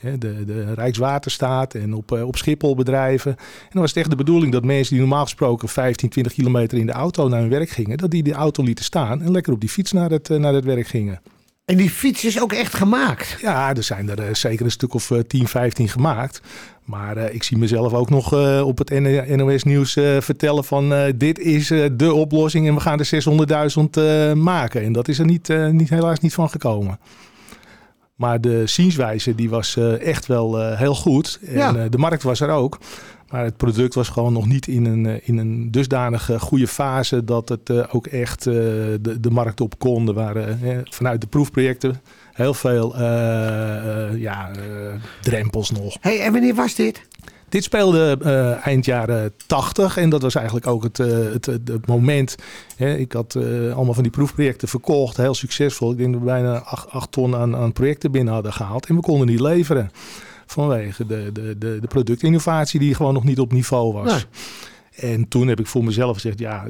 de, 0.00 0.44
de 0.44 0.74
Rijkswaterstaat 0.74 1.74
en 1.74 1.94
op, 1.94 2.12
op 2.12 2.36
Schiphol 2.36 2.74
bedrijven. 2.74 3.30
En 3.36 3.68
dan 3.70 3.80
was 3.80 3.90
het 3.90 3.98
echt 3.98 4.10
de 4.10 4.16
bedoeling 4.16 4.52
dat 4.52 4.64
mensen 4.64 4.94
die 4.94 5.06
normaal 5.06 5.24
gesproken 5.24 5.68
15, 5.68 6.08
20 6.08 6.32
kilometer 6.32 6.78
in 6.78 6.86
de 6.86 6.92
auto 6.92 7.28
naar 7.28 7.40
hun 7.40 7.48
werk 7.48 7.70
gingen, 7.70 7.98
dat 7.98 8.10
die 8.10 8.22
de 8.22 8.32
auto 8.32 8.62
lieten 8.62 8.84
staan 8.84 9.22
en 9.22 9.30
lekker 9.30 9.52
op 9.52 9.60
die 9.60 9.68
fiets 9.68 9.92
naar 9.92 10.10
het, 10.10 10.28
naar 10.28 10.54
het 10.54 10.64
werk 10.64 10.86
gingen. 10.86 11.20
En 11.70 11.76
die 11.76 11.90
fiets 11.90 12.24
is 12.24 12.40
ook 12.40 12.52
echt 12.52 12.74
gemaakt? 12.74 13.36
Ja, 13.40 13.74
er 13.74 13.82
zijn 13.82 14.18
er 14.18 14.36
zeker 14.36 14.64
een 14.64 14.70
stuk 14.70 14.94
of 14.94 15.12
10, 15.26 15.48
15 15.48 15.88
gemaakt. 15.88 16.40
Maar 16.84 17.16
uh, 17.16 17.34
ik 17.34 17.42
zie 17.42 17.58
mezelf 17.58 17.92
ook 17.92 18.10
nog 18.10 18.34
uh, 18.34 18.66
op 18.66 18.78
het 18.78 18.90
NOS 19.36 19.62
Nieuws 19.62 19.96
uh, 19.96 20.20
vertellen 20.20 20.64
van 20.64 21.12
dit 21.16 21.38
is 21.38 21.66
de 21.92 22.12
oplossing 22.12 22.66
en 22.66 22.74
we 22.74 22.80
gaan 22.80 22.98
er 22.98 24.34
600.000 24.34 24.38
maken. 24.38 24.82
En 24.82 24.92
dat 24.92 25.08
is 25.08 25.18
er 25.18 25.24
niet, 25.24 25.48
niet, 25.70 25.90
helaas 25.90 26.20
niet 26.20 26.34
van 26.34 26.50
gekomen. 26.50 26.98
Maar 28.20 28.40
de 28.40 28.66
zienswijze 28.66 29.34
die 29.34 29.50
was 29.50 29.76
uh, 29.76 30.06
echt 30.06 30.26
wel 30.26 30.60
uh, 30.60 30.78
heel 30.78 30.94
goed. 30.94 31.38
En 31.46 31.56
ja. 31.56 31.74
uh, 31.74 31.82
de 31.90 31.98
markt 31.98 32.22
was 32.22 32.40
er 32.40 32.50
ook. 32.50 32.78
Maar 33.28 33.44
het 33.44 33.56
product 33.56 33.94
was 33.94 34.08
gewoon 34.08 34.32
nog 34.32 34.46
niet 34.46 34.66
in 34.66 34.84
een, 34.84 35.26
in 35.26 35.38
een 35.38 35.70
dusdanige 35.70 36.38
goede 36.38 36.66
fase 36.66 37.24
dat 37.24 37.48
het 37.48 37.92
ook 37.92 38.06
echt 38.06 38.44
de, 38.44 39.16
de 39.20 39.30
markt 39.30 39.60
op 39.60 39.78
kon. 39.78 40.08
Er 40.08 40.14
waren 40.14 40.58
vanuit 40.90 41.20
de 41.20 41.26
proefprojecten 41.26 42.00
heel 42.32 42.54
veel 42.54 42.98
ja, 44.16 44.50
drempels 45.20 45.70
nog. 45.70 45.96
Hey, 46.00 46.20
en 46.20 46.32
wanneer 46.32 46.54
was 46.54 46.74
dit? 46.74 47.08
Dit 47.50 47.64
speelde 47.64 48.18
uh, 48.22 48.66
eind 48.66 48.84
jaren 48.84 49.32
80 49.46 49.96
en 49.96 50.10
dat 50.10 50.22
was 50.22 50.34
eigenlijk 50.34 50.66
ook 50.66 50.82
het, 50.82 50.98
uh, 50.98 51.32
het, 51.32 51.46
het, 51.46 51.86
moment. 51.86 52.36
Hè, 52.76 52.96
ik 52.96 53.12
had 53.12 53.34
uh, 53.34 53.74
allemaal 53.74 53.94
van 53.94 54.02
die 54.02 54.12
proefprojecten 54.12 54.68
verkocht, 54.68 55.16
heel 55.16 55.34
succesvol. 55.34 55.90
Ik 55.90 55.98
denk 55.98 56.12
dat 56.12 56.20
we 56.20 56.26
bijna 56.26 56.58
8 56.58 57.12
ton 57.12 57.36
aan, 57.36 57.56
aan, 57.56 57.72
projecten 57.72 58.10
binnen 58.10 58.34
hadden 58.34 58.52
gehaald 58.52 58.86
en 58.86 58.94
we 58.94 59.00
konden 59.00 59.26
niet 59.26 59.40
leveren. 59.40 59.90
Vanwege 60.46 61.06
de, 61.06 61.30
de, 61.32 61.58
de, 61.58 61.78
de 61.80 61.86
productinnovatie 61.86 62.80
die 62.80 62.94
gewoon 62.94 63.14
nog 63.14 63.24
niet 63.24 63.40
op 63.40 63.52
niveau 63.52 63.92
was. 63.92 64.12
Nee. 64.12 64.24
En 65.12 65.28
toen 65.28 65.48
heb 65.48 65.60
ik 65.60 65.66
voor 65.66 65.84
mezelf 65.84 66.14
gezegd, 66.14 66.38
ja, 66.38 66.66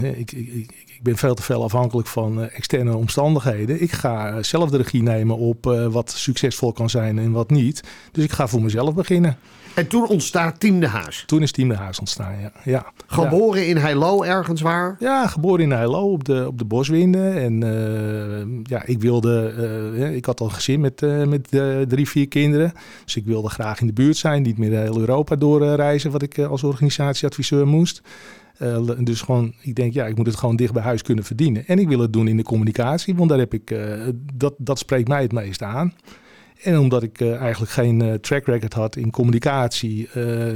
ik, 0.00 0.32
ik, 0.32 0.72
ik 0.86 0.95
ben 1.02 1.16
veel 1.16 1.34
te 1.34 1.42
veel 1.42 1.62
afhankelijk 1.62 2.08
van 2.08 2.50
externe 2.50 2.96
omstandigheden. 2.96 3.82
Ik 3.82 3.92
ga 3.92 4.42
zelf 4.42 4.70
de 4.70 4.76
regie 4.76 5.02
nemen 5.02 5.36
op 5.36 5.64
wat 5.90 6.10
succesvol 6.10 6.72
kan 6.72 6.90
zijn 6.90 7.18
en 7.18 7.32
wat 7.32 7.50
niet. 7.50 7.82
Dus 8.12 8.24
ik 8.24 8.32
ga 8.32 8.48
voor 8.48 8.62
mezelf 8.62 8.94
beginnen. 8.94 9.38
En 9.76 9.86
toen 9.86 10.08
ontstaat 10.08 10.60
Team 10.60 10.80
de 10.80 10.86
Haas. 10.86 11.22
Toen 11.26 11.42
is 11.42 11.52
Team 11.52 11.68
de 11.68 11.74
Haas 11.74 11.98
ontstaan, 11.98 12.40
ja. 12.40 12.52
ja. 12.64 12.92
Geboren 13.06 13.60
ja. 13.60 13.66
in 13.66 13.76
Heilo 13.76 14.22
ergens 14.22 14.60
waar? 14.60 14.96
Ja, 14.98 15.26
geboren 15.26 15.64
in 15.64 15.70
Heilo 15.70 16.12
op 16.12 16.24
de, 16.24 16.46
op 16.46 16.58
de 16.58 16.64
Boswinden. 16.64 17.36
En 17.36 17.64
uh, 17.64 18.60
ja, 18.62 18.84
ik 18.84 19.00
wilde... 19.00 19.54
Uh, 19.96 20.14
ik 20.14 20.24
had 20.24 20.40
al 20.40 20.46
een 20.46 20.52
gezin 20.52 20.80
met, 20.80 21.02
uh, 21.02 21.24
met 21.24 21.48
drie, 21.88 22.08
vier 22.08 22.28
kinderen. 22.28 22.72
Dus 23.04 23.16
ik 23.16 23.24
wilde 23.24 23.48
graag 23.48 23.80
in 23.80 23.86
de 23.86 23.92
buurt 23.92 24.16
zijn. 24.16 24.42
Niet 24.42 24.58
meer 24.58 24.80
heel 24.80 24.98
Europa 24.98 25.36
doorreizen, 25.36 26.10
wat 26.10 26.22
ik 26.22 26.38
als 26.38 26.62
organisatieadviseur 26.62 27.66
moest. 27.66 28.02
Uh, 28.62 28.90
dus 28.98 29.20
gewoon, 29.20 29.54
ik 29.60 29.74
denk, 29.74 29.92
ja, 29.92 30.06
ik 30.06 30.16
moet 30.16 30.26
het 30.26 30.36
gewoon 30.36 30.56
dicht 30.56 30.72
bij 30.72 30.82
huis 30.82 31.02
kunnen 31.02 31.24
verdienen. 31.24 31.66
En 31.66 31.78
ik 31.78 31.88
wil 31.88 31.98
het 31.98 32.12
doen 32.12 32.28
in 32.28 32.36
de 32.36 32.42
communicatie, 32.42 33.14
want 33.14 33.28
daar 33.28 33.38
heb 33.38 33.54
ik, 33.54 33.70
uh, 33.70 34.08
dat, 34.34 34.54
dat 34.58 34.78
spreekt 34.78 35.08
mij 35.08 35.22
het 35.22 35.32
meest 35.32 35.62
aan. 35.62 35.94
En 36.62 36.78
omdat 36.78 37.02
ik 37.02 37.20
uh, 37.20 37.40
eigenlijk 37.40 37.72
geen 37.72 38.18
track 38.20 38.46
record 38.46 38.72
had 38.72 38.96
in 38.96 39.10
communicatie, 39.10 40.08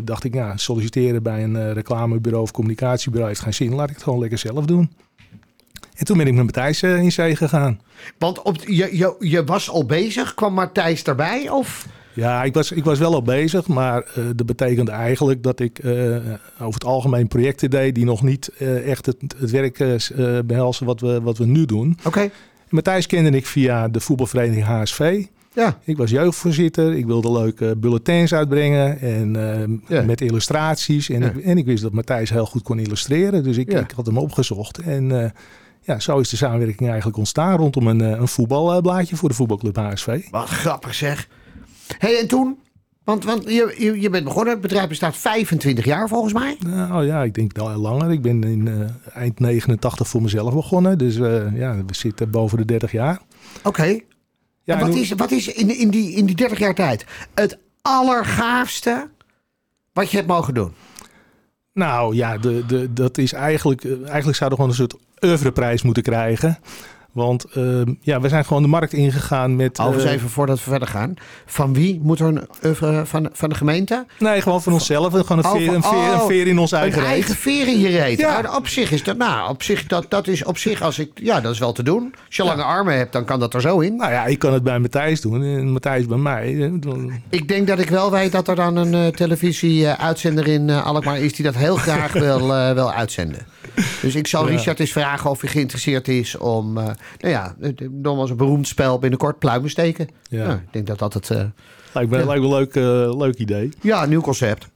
dacht 0.05 0.25
ik, 0.25 0.35
ja, 0.35 0.57
solliciteren 0.57 1.23
bij 1.23 1.45
een 1.45 1.73
reclamebureau 1.73 2.43
of 2.43 2.51
communicatiebureau 2.51 3.29
heeft 3.29 3.43
geen 3.43 3.55
zin. 3.55 3.75
Laat 3.75 3.89
ik 3.89 3.95
het 3.95 4.05
gewoon 4.05 4.19
lekker 4.19 4.39
zelf 4.39 4.65
doen. 4.65 4.91
En 5.95 6.05
toen 6.05 6.17
ben 6.17 6.27
ik 6.27 6.35
met 6.35 6.45
Matthijs 6.45 6.83
in 6.83 7.13
zee 7.13 7.37
gegaan. 7.37 7.81
Want 8.19 8.43
op, 8.43 8.57
je, 8.65 8.97
je, 8.97 9.17
je 9.19 9.45
was 9.45 9.71
al 9.71 9.87
bezig, 9.87 10.35
kwam 10.35 10.55
Matthijs 10.55 11.03
erbij? 11.03 11.49
Of? 11.49 11.87
Ja, 12.13 12.43
ik 12.43 12.55
was, 12.55 12.73
ik 12.73 12.85
was 12.85 12.99
wel 12.99 13.15
al 13.15 13.23
bezig, 13.23 13.69
maar 13.69 14.07
uh, 14.19 14.25
dat 14.37 14.47
betekende 14.47 14.91
eigenlijk 14.91 15.43
dat 15.43 15.61
ik 15.61 15.85
uh, 15.85 16.17
over 16.61 16.75
het 16.75 16.85
algemeen 16.85 17.29
projecten 17.29 17.71
deed 17.71 17.95
die 17.95 18.05
nog 18.05 18.23
niet 18.23 18.51
uh, 18.59 18.91
echt 18.91 19.07
het, 19.07 19.17
het 19.37 19.51
werk 19.51 19.79
behelzen 20.47 20.87
wat 20.87 21.01
we, 21.01 21.21
wat 21.21 21.39
we 21.39 21.47
nu 21.47 21.65
doen. 21.67 21.97
Oké. 21.99 22.09
Okay. 22.09 22.31
Matthijs 22.69 23.07
kende 23.07 23.31
ik 23.31 23.47
via 23.47 23.89
de 23.89 24.01
voetbalvereniging 24.01 24.65
HSV. 24.65 25.25
Ja. 25.55 25.79
Ik 25.85 25.97
was 25.97 26.11
jeugdvoorzitter. 26.11 26.95
Ik 26.95 27.07
wilde 27.07 27.33
leuke 27.33 27.77
bulletins 27.77 28.35
uitbrengen 28.35 29.01
en 29.01 29.83
ja. 29.89 30.03
met 30.03 30.21
illustraties. 30.21 31.09
En, 31.09 31.21
ja. 31.21 31.29
ik, 31.29 31.45
en 31.45 31.59
ik 31.59 31.65
wist 31.65 31.83
dat 31.83 31.93
Matthijs 31.93 32.31
heel 32.31 32.47
goed 32.47 32.63
kon 32.63 32.79
illustreren. 32.79 33.43
Dus 33.43 33.57
ik, 33.57 33.73
ik 33.73 33.91
had 33.97 34.07
hem 34.07 34.19
opgezocht. 34.19 34.79
En 34.79 35.33
ja, 35.81 36.01
zo 36.01 36.19
is 36.19 36.29
de 36.29 36.37
samenwerking 36.37 36.89
eigenlijk 36.89 37.19
ontstaan 37.19 37.57
rondom 37.57 37.87
een, 37.87 38.01
een 38.01 38.29
voetbalblaadje 38.29 39.17
voor 39.17 39.29
de 39.29 39.35
voetbalclub 39.35 39.77
HSV. 39.77 40.21
Wat 40.31 40.49
grappig 40.49 40.95
zeg. 40.95 41.29
Hey, 41.99 42.19
en 42.19 42.29
toen? 42.29 42.59
Want, 43.05 43.25
want 43.25 43.45
je, 43.45 43.75
je, 43.79 44.01
je 44.01 44.11
bent 44.11 44.25
begonnen, 44.25 44.53
het 44.53 44.63
bedrijf 44.63 44.89
bestaat 44.89 45.17
25 45.17 45.85
jaar 45.85 46.09
volgens 46.09 46.33
mij. 46.33 46.57
Nou 46.67 47.07
ja, 47.07 47.23
ik 47.23 47.35
denk 47.35 47.57
wel 47.57 47.77
langer. 47.77 48.11
Ik 48.13 48.23
ben 48.23 48.45
in 48.45 48.67
uh, 48.67 49.15
eind 49.15 49.41
89 49.41 50.09
voor 50.09 50.23
mezelf 50.23 50.55
begonnen. 50.55 50.99
Dus 50.99 51.17
uh, 51.17 51.57
ja, 51.59 51.77
we 51.87 51.95
zitten 51.95 52.31
boven 52.31 52.59
de 52.59 52.65
30 52.65 52.93
jaar. 52.93 53.21
Oké. 53.59 53.69
Okay. 53.69 54.05
Ja, 54.63 54.79
wat, 54.79 54.95
is, 54.95 55.13
wat 55.13 55.31
is 55.31 55.53
in, 55.53 55.79
in, 55.79 55.91
die, 55.91 56.13
in 56.13 56.27
die 56.27 56.37
30 56.37 56.59
jaar 56.59 56.75
tijd 56.75 57.07
het 57.35 57.59
allergaafste 57.83 59.09
wat 59.93 60.11
je 60.11 60.17
hebt 60.17 60.29
mogen 60.29 60.55
doen? 60.55 60.73
Nou 61.73 62.15
ja, 62.15 62.39
de, 62.39 62.67
de, 62.67 62.93
dat 62.93 63.19
is 63.19 63.33
eigenlijk... 63.33 63.85
Eigenlijk 63.85 64.37
zouden 64.37 64.59
we 64.59 64.65
gewoon 64.65 64.69
een 64.69 64.89
soort 64.89 64.97
oeuvreprijs 65.25 65.83
moeten 65.83 66.03
krijgen. 66.03 66.59
Want 67.13 67.47
uh, 67.57 67.83
ja, 68.01 68.21
we 68.21 68.29
zijn 68.29 68.45
gewoon 68.45 68.63
de 68.63 68.69
markt 68.69 68.93
ingegaan 68.93 69.57
met... 69.57 69.79
Eens 69.79 70.05
uh, 70.05 70.11
even 70.11 70.29
voordat 70.29 70.65
we 70.65 70.71
verder 70.71 70.89
gaan. 70.89 71.15
Van 71.47 71.75
wie 71.75 72.01
moet 72.03 72.21
er 72.21 72.27
een 72.27 72.49
oeuvre 72.65 73.07
van, 73.07 73.29
van 73.33 73.49
de 73.49 73.55
gemeente? 73.55 74.07
Nee, 74.19 74.41
gewoon 74.41 74.63
van 74.63 74.73
onszelf. 74.73 75.13
Gewoon 75.13 75.39
een 75.39 75.51
veer, 75.51 75.75
een 75.75 75.83
veer, 75.83 76.13
een 76.13 76.27
veer 76.27 76.47
in 76.47 76.59
ons 76.59 76.73
eigen 76.73 76.99
Een 76.99 77.05
reet. 77.05 77.13
eigen 77.13 77.35
veer 77.35 77.69
in 77.69 77.79
je 77.79 77.89
reet. 77.89 78.19
Ja. 78.19 78.41
Nou, 78.41 78.57
op 78.57 78.69
zich 78.69 78.91
is 78.91 79.03
dat... 79.03 79.17
Nou, 79.17 79.51
op 79.51 79.63
zich, 79.63 79.87
dat, 79.87 80.07
dat 80.09 80.27
is 80.27 80.45
op 80.45 80.59
zich 80.59 80.83
als 80.83 80.99
ik... 80.99 81.11
Ja, 81.15 81.41
dat 81.41 81.53
is 81.53 81.59
wel 81.59 81.73
te 81.73 81.83
doen. 81.83 82.15
Als 82.27 82.37
je 82.37 82.45
lange 82.45 82.63
armen 82.63 82.97
hebt, 82.97 83.13
dan 83.13 83.25
kan 83.25 83.41
dat 83.41 83.55
er 83.55 83.61
zo 83.61 83.79
in. 83.81 83.97
Nou 83.97 84.13
ja, 84.13 84.27
ik 84.27 84.39
kan 84.39 84.53
het 84.53 84.63
bij 84.63 84.79
Matthijs 84.79 85.21
doen. 85.21 85.43
En 85.43 85.71
Matthijs 85.73 86.07
bij 86.07 86.19
mij. 86.19 86.73
Ik 87.29 87.49
denk 87.49 87.67
dat 87.67 87.79
ik 87.79 87.89
wel 87.89 88.11
weet 88.11 88.33
dat 88.33 88.49
er 88.49 88.57
dan 88.57 88.77
een 88.77 88.93
uh, 88.93 89.07
televisie-uitzender 89.07 90.49
in 90.49 90.71
Alkmaar 90.71 91.19
is... 91.19 91.35
die 91.35 91.45
dat 91.45 91.55
heel 91.55 91.77
graag 91.77 92.13
wil, 92.27 92.51
uh, 92.51 92.73
wil 92.73 92.93
uitzenden. 92.93 93.47
Dus 94.03 94.15
ik 94.15 94.27
zal. 94.27 94.49
Richard 94.49 94.81
eens 94.81 94.93
vragen 94.93 95.31
of 95.31 95.41
hij 95.41 95.51
geïnteresseerd 95.51 96.09
is 96.09 96.37
om... 96.37 96.79
Uh, 96.79 96.85
nou 96.85 96.97
ja, 97.19 97.57
nogmaals 97.91 98.31
een 98.31 98.37
beroemd 98.37 98.69
spel 98.69 98.99
binnenkort 98.99 99.39
pluimen 99.39 99.71
steken. 99.71 100.09
Ja. 100.29 100.47
Nou, 100.47 100.59
ik 100.59 100.73
denk 100.73 100.87
dat 100.87 100.99
dat 100.99 101.15
het... 101.15 101.31
Uh, 101.31 101.39
lijkt 101.93 102.11
me, 102.11 102.19
ja. 102.19 102.25
lijkt 102.25 102.43
me 102.43 102.49
een 102.49 102.55
leuk, 102.55 102.75
uh, 102.75 103.19
leuk 103.19 103.39
idee. 103.39 103.71
Ja, 103.81 104.05
nieuw 104.07 104.21
concept. 104.21 104.69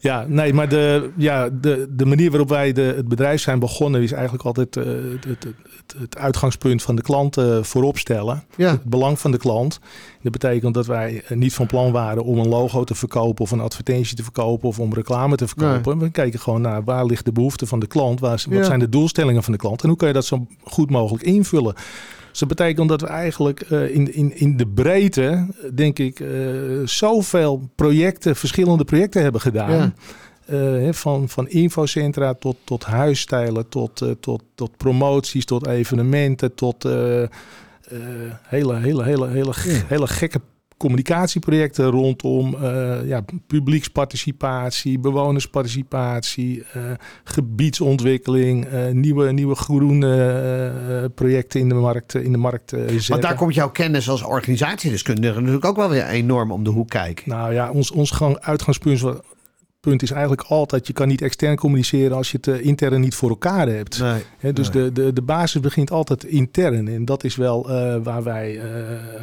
Ja, 0.00 0.24
nee, 0.28 0.52
maar 0.52 0.68
de, 0.68 1.10
ja, 1.16 1.48
de, 1.48 1.86
de 1.90 2.06
manier 2.06 2.30
waarop 2.30 2.48
wij 2.48 2.72
de, 2.72 2.82
het 2.82 3.08
bedrijf 3.08 3.40
zijn 3.40 3.58
begonnen... 3.58 4.02
is 4.02 4.12
eigenlijk 4.12 4.44
altijd 4.44 4.76
uh, 4.76 4.84
het, 4.84 5.24
het, 5.24 5.44
het, 5.44 5.94
het, 5.98 6.16
uitgangspunt 6.16 6.82
van 6.82 6.96
de 6.96 7.02
klant 7.02 7.38
uh, 7.38 7.62
voorop 7.62 7.98
stellen. 7.98 8.44
Ja. 8.56 8.70
Het 8.70 8.84
belang 8.84 9.18
van 9.18 9.30
de 9.30 9.38
klant. 9.38 9.80
Dat 10.22 10.32
betekent 10.32 10.74
dat 10.74 10.86
wij 10.86 11.22
niet 11.28 11.54
van 11.54 11.66
plan 11.66 11.92
waren 11.92 12.24
om 12.24 12.38
een 12.38 12.48
logo 12.48 12.84
te 12.84 12.94
verkopen... 12.94 13.44
of 13.44 13.50
een 13.50 13.60
advertentie 13.60 14.16
te 14.16 14.22
verkopen 14.22 14.68
of 14.68 14.78
om 14.78 14.94
reclame 14.94 15.36
te 15.36 15.48
verkopen. 15.48 15.98
Nee. 15.98 16.06
We 16.06 16.10
kijken 16.10 16.40
gewoon 16.40 16.60
naar 16.60 16.84
waar 16.84 17.06
ligt 17.06 17.24
de 17.24 17.32
behoefte 17.32 17.66
van 17.66 17.78
de 17.78 17.86
klant... 17.86 18.20
Waar, 18.20 18.30
wat 18.30 18.58
ja. 18.58 18.64
zijn 18.64 18.78
de 18.78 18.88
doelstellingen 18.88 19.42
van 19.42 19.52
de 19.52 19.58
klant... 19.58 19.82
en 19.82 19.88
hoe 19.88 19.98
kan 19.98 20.08
je 20.08 20.14
dat 20.14 20.24
zo 20.24 20.46
goed 20.62 20.90
mogelijk 20.90 21.24
invullen... 21.24 21.74
Dus 22.38 22.48
dat 22.48 22.56
betekent 22.56 22.88
dat 22.88 23.00
we 23.00 23.06
eigenlijk 23.06 23.70
uh, 23.70 23.94
in, 23.94 24.14
in, 24.14 24.36
in 24.36 24.56
de 24.56 24.66
breedte, 24.66 25.46
denk 25.74 25.98
ik, 25.98 26.20
uh, 26.20 26.86
zoveel 26.86 27.68
projecten, 27.74 28.36
verschillende 28.36 28.84
projecten 28.84 29.22
hebben 29.22 29.40
gedaan. 29.40 29.94
Ja. 30.46 30.82
Uh, 30.84 30.92
van, 30.92 31.28
van 31.28 31.48
infocentra 31.48 32.34
tot, 32.34 32.56
tot 32.64 32.84
huisstijlen, 32.84 33.68
tot, 33.68 34.02
tot, 34.20 34.42
tot 34.54 34.76
promoties, 34.76 35.44
tot 35.44 35.66
evenementen, 35.66 36.54
tot 36.54 36.82
hele, 38.42 38.76
hele, 38.76 39.02
hele, 39.02 39.28
hele, 39.28 39.52
ja. 39.64 39.82
hele 39.86 40.06
gekke 40.06 40.40
communicatieprojecten 40.78 41.90
rondom 41.90 42.54
uh, 42.54 43.08
ja, 43.08 43.24
publieksparticipatie, 43.46 44.98
bewonersparticipatie, 44.98 46.58
uh, 46.76 46.82
gebiedsontwikkeling, 47.24 48.72
uh, 48.72 48.88
nieuwe, 48.88 49.32
nieuwe 49.32 49.54
groene 49.54 51.10
projecten 51.14 51.60
in 51.60 51.68
de 51.68 51.74
markt, 51.74 52.14
in 52.14 52.32
de 52.32 52.38
markt 52.38 52.70
zetten. 52.70 53.08
Want 53.08 53.22
daar 53.22 53.34
komt 53.34 53.54
jouw 53.54 53.70
kennis 53.70 54.08
als 54.08 54.22
organisatiedeskundige 54.22 55.34
natuurlijk 55.34 55.64
ook 55.64 55.76
wel 55.76 55.88
weer 55.88 56.06
enorm 56.06 56.52
om 56.52 56.64
de 56.64 56.70
hoek 56.70 56.88
kijken. 56.88 57.28
Nou 57.28 57.52
ja, 57.52 57.70
ons, 57.70 57.90
ons 57.90 58.10
gang, 58.10 58.38
uitgangspunt 58.38 59.00
was, 59.00 59.16
punt 59.80 60.02
is 60.02 60.10
eigenlijk 60.10 60.42
altijd, 60.42 60.86
je 60.86 60.92
kan 60.92 61.08
niet 61.08 61.22
extern 61.22 61.56
communiceren 61.56 62.16
als 62.16 62.30
je 62.30 62.36
het 62.36 62.46
uh, 62.46 62.64
intern 62.64 63.00
niet 63.00 63.14
voor 63.14 63.28
elkaar 63.28 63.68
hebt. 63.68 64.00
Nee, 64.40 64.52
dus 64.52 64.70
nee. 64.70 64.84
de, 64.84 64.92
de, 64.92 65.12
de 65.12 65.22
basis 65.22 65.60
begint 65.60 65.90
altijd 65.90 66.24
intern. 66.24 66.88
En 66.88 67.04
dat 67.04 67.24
is 67.24 67.36
wel 67.36 67.70
eh, 67.70 67.96
waar 68.02 68.22
wij 68.22 68.58
eh, 68.58 68.64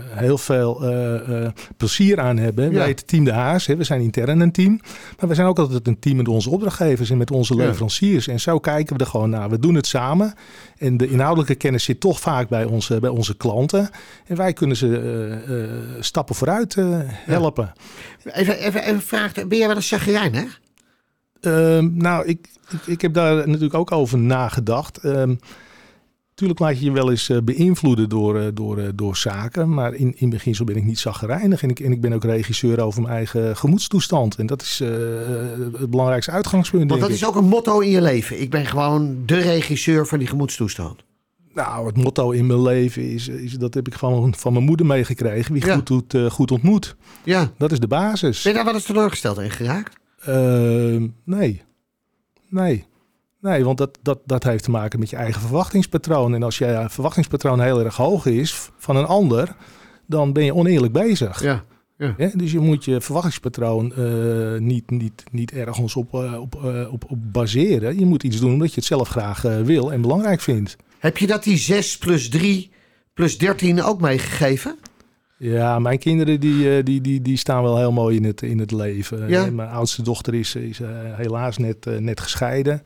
heel 0.09 0.37
veel 0.37 0.83
eh, 0.83 1.45
eh, 1.45 1.51
plezier 1.77 2.19
aan 2.19 2.37
hebben. 2.37 2.71
Ja. 2.71 2.77
Wij 2.77 2.87
het 2.87 3.07
team 3.07 3.23
De 3.23 3.31
Haas, 3.31 3.65
hè, 3.65 3.75
we 3.75 3.83
zijn 3.83 4.01
intern 4.01 4.39
een 4.39 4.51
team. 4.51 4.79
Maar 5.19 5.29
we 5.29 5.35
zijn 5.35 5.47
ook 5.47 5.59
altijd 5.59 5.87
een 5.87 5.99
team 5.99 6.15
met 6.15 6.27
onze 6.27 6.49
opdrachtgevers 6.49 7.09
en 7.09 7.17
met 7.17 7.31
onze 7.31 7.55
Ja. 7.55 7.65
leveranciers. 7.65 8.27
En 8.27 8.39
zo 8.39 8.59
kijken 8.59 8.97
we 8.97 9.03
er 9.03 9.09
gewoon 9.09 9.29
naar. 9.29 9.49
We 9.49 9.59
doen 9.59 9.75
het 9.75 9.87
samen. 9.87 10.33
En 10.77 10.97
de 10.97 11.09
inhoudelijke 11.09 11.55
kennis 11.55 11.83
zit 11.83 11.99
toch 11.99 12.19
vaak 12.19 12.49
bij 12.49 12.65
onze, 12.65 12.99
bij 12.99 13.09
onze 13.09 13.37
klanten. 13.37 13.89
En 14.25 14.35
wij 14.35 14.53
kunnen 14.53 14.77
ze 14.77 14.87
eh, 14.97 15.63
eh, 15.63 15.69
stappen 15.99 16.35
vooruit 16.35 16.77
eh, 16.77 16.99
helpen. 17.05 17.73
Even, 18.23 18.35
even, 18.35 18.59
even 18.59 18.89
een 18.89 19.01
vraag. 19.01 19.33
Ben 19.33 19.57
jij 19.57 19.67
wel 19.67 19.75
eens 19.75 19.89
chagrijn, 19.89 20.35
hè? 20.35 20.43
Ehm, 21.45 21.97
nou, 21.97 22.25
ik, 22.25 22.47
ik, 22.69 22.87
ik 22.87 23.01
heb 23.01 23.13
daar 23.13 23.35
natuurlijk 23.35 23.73
ook 23.73 23.91
over 23.91 24.17
nagedacht. 24.17 24.97
Ehm 24.97 25.35
Tuurlijk 26.35 26.59
laat 26.59 26.79
je 26.79 26.85
je 26.85 26.91
wel 26.91 27.09
eens 27.11 27.29
eh, 27.29 27.37
beïnvloeden 27.43 28.09
door, 28.09 28.39
eh, 28.39 28.47
door, 28.53 28.77
eh, 28.77 28.87
door 28.95 29.17
zaken. 29.17 29.73
Maar 29.73 29.93
in, 29.93 30.13
in 30.17 30.29
beginsel 30.29 30.65
ben 30.65 30.75
ik 30.75 30.83
niet 30.83 30.99
zaggerijnig. 30.99 31.63
En 31.63 31.69
ik, 31.69 31.79
en 31.79 31.91
ik 31.91 32.01
ben 32.01 32.13
ook 32.13 32.23
regisseur 32.23 32.81
over 32.81 33.01
mijn 33.01 33.13
eigen 33.13 33.57
gemoedstoestand. 33.57 34.35
En 34.35 34.45
dat 34.45 34.61
is 34.61 34.79
het 35.79 35.89
belangrijkste 35.89 36.31
uitgangspunt, 36.31 36.89
Want 36.89 37.01
dat 37.01 37.09
ik. 37.09 37.15
is 37.15 37.25
ook 37.25 37.35
een 37.35 37.47
motto 37.47 37.79
in 37.79 37.89
je 37.89 38.01
leven. 38.01 38.41
Ik 38.41 38.49
ben 38.49 38.65
gewoon 38.65 39.23
de 39.25 39.37
regisseur 39.37 40.07
van 40.07 40.19
die 40.19 40.27
gemoedstoestand. 40.27 41.03
Nou, 41.53 41.87
het 41.87 41.97
motto 41.97 42.31
in 42.31 42.45
mijn 42.45 42.61
leven 42.61 43.09
is, 43.11 43.27
is 43.27 43.53
dat 43.53 43.73
heb 43.73 43.87
ik 43.87 43.93
van, 43.93 44.33
van 44.37 44.53
mijn 44.53 44.65
moeder 44.65 44.85
meegekregen. 44.85 45.53
Wie 45.53 45.65
Ja. 45.65 45.75
goed 45.75 45.87
doet, 45.87 46.31
goed 46.31 46.51
ontmoet. 46.51 46.95
Ja. 47.23 47.51
Dat 47.57 47.71
is 47.71 47.79
de 47.79 47.87
basis. 47.87 48.41
Ben 48.41 48.51
je 48.51 48.57
daar 48.57 48.65
wel 48.67 48.75
eens 48.75 48.85
teleurgesteld 48.85 49.39
in 49.39 49.51
geraakt? 49.51 49.95
Ehm, 50.25 51.07
nee. 51.23 51.61
Nee. 52.49 52.85
Nee, 53.41 53.63
want 53.63 53.77
dat, 53.77 53.99
dat, 54.01 54.19
dat 54.25 54.43
heeft 54.43 54.63
te 54.63 54.71
maken 54.71 54.99
met 54.99 55.09
je 55.09 55.15
eigen 55.15 55.41
verwachtingspatroon. 55.41 56.33
En 56.35 56.43
als 56.43 56.57
je 56.57 56.85
verwachtingspatroon 56.89 57.61
heel 57.61 57.83
erg 57.83 57.95
hoog 57.95 58.25
is 58.25 58.69
van 58.77 58.95
een 58.95 59.05
ander, 59.05 59.55
dan 60.05 60.33
ben 60.33 60.43
je 60.43 60.55
oneerlijk 60.55 60.93
bezig. 60.93 61.43
Ja. 61.43 61.63
Ja, 61.97 62.31
dus 62.33 62.51
je 62.51 62.59
moet 62.59 62.85
je 62.85 63.01
verwachtingspatroon 63.01 63.93
eh, 63.95 64.59
niet, 64.59 64.89
niet, 64.89 65.23
niet 65.31 65.51
ergens 65.51 65.95
op, 65.95 66.13
eh, 66.13 66.39
op, 66.39 66.63
eh, 66.63 66.93
op, 66.93 67.05
op 67.07 67.17
baseren. 67.31 67.99
Je 67.99 68.05
moet 68.05 68.23
iets 68.23 68.39
doen 68.39 68.53
omdat 68.53 68.69
je 68.69 68.75
het 68.75 68.85
zelf 68.85 69.09
graag 69.09 69.45
eh, 69.45 69.61
wil 69.61 69.91
en 69.91 70.01
belangrijk 70.01 70.41
vindt. 70.41 70.75
Heb 70.99 71.17
je 71.17 71.27
dat 71.27 71.43
die 71.43 71.57
6 71.57 71.97
plus 71.97 72.29
3 72.29 72.71
plus 73.13 73.37
13 73.37 73.83
ook 73.83 74.01
meegegeven? 74.01 74.75
Ja, 75.37 75.79
mijn 75.79 75.99
kinderen 75.99 76.39
die, 76.39 76.77
eh, 76.77 76.83
die, 76.83 77.01
die, 77.01 77.21
die 77.21 77.37
staan 77.37 77.63
wel 77.63 77.77
heel 77.77 77.91
mooi 77.91 78.15
in 78.15 78.23
het, 78.23 78.41
in 78.41 78.59
het 78.59 78.71
leven. 78.71 79.29
Ja. 79.29 79.45
Eh, 79.45 79.51
Mijn 79.51 79.69
oudste 79.69 80.01
dochter 80.01 80.33
is, 80.33 80.55
is 80.55 80.79
eh, 80.79 80.89
helaas 81.11 81.57
net, 81.57 81.85
net 81.99 82.19
gescheiden. 82.19 82.83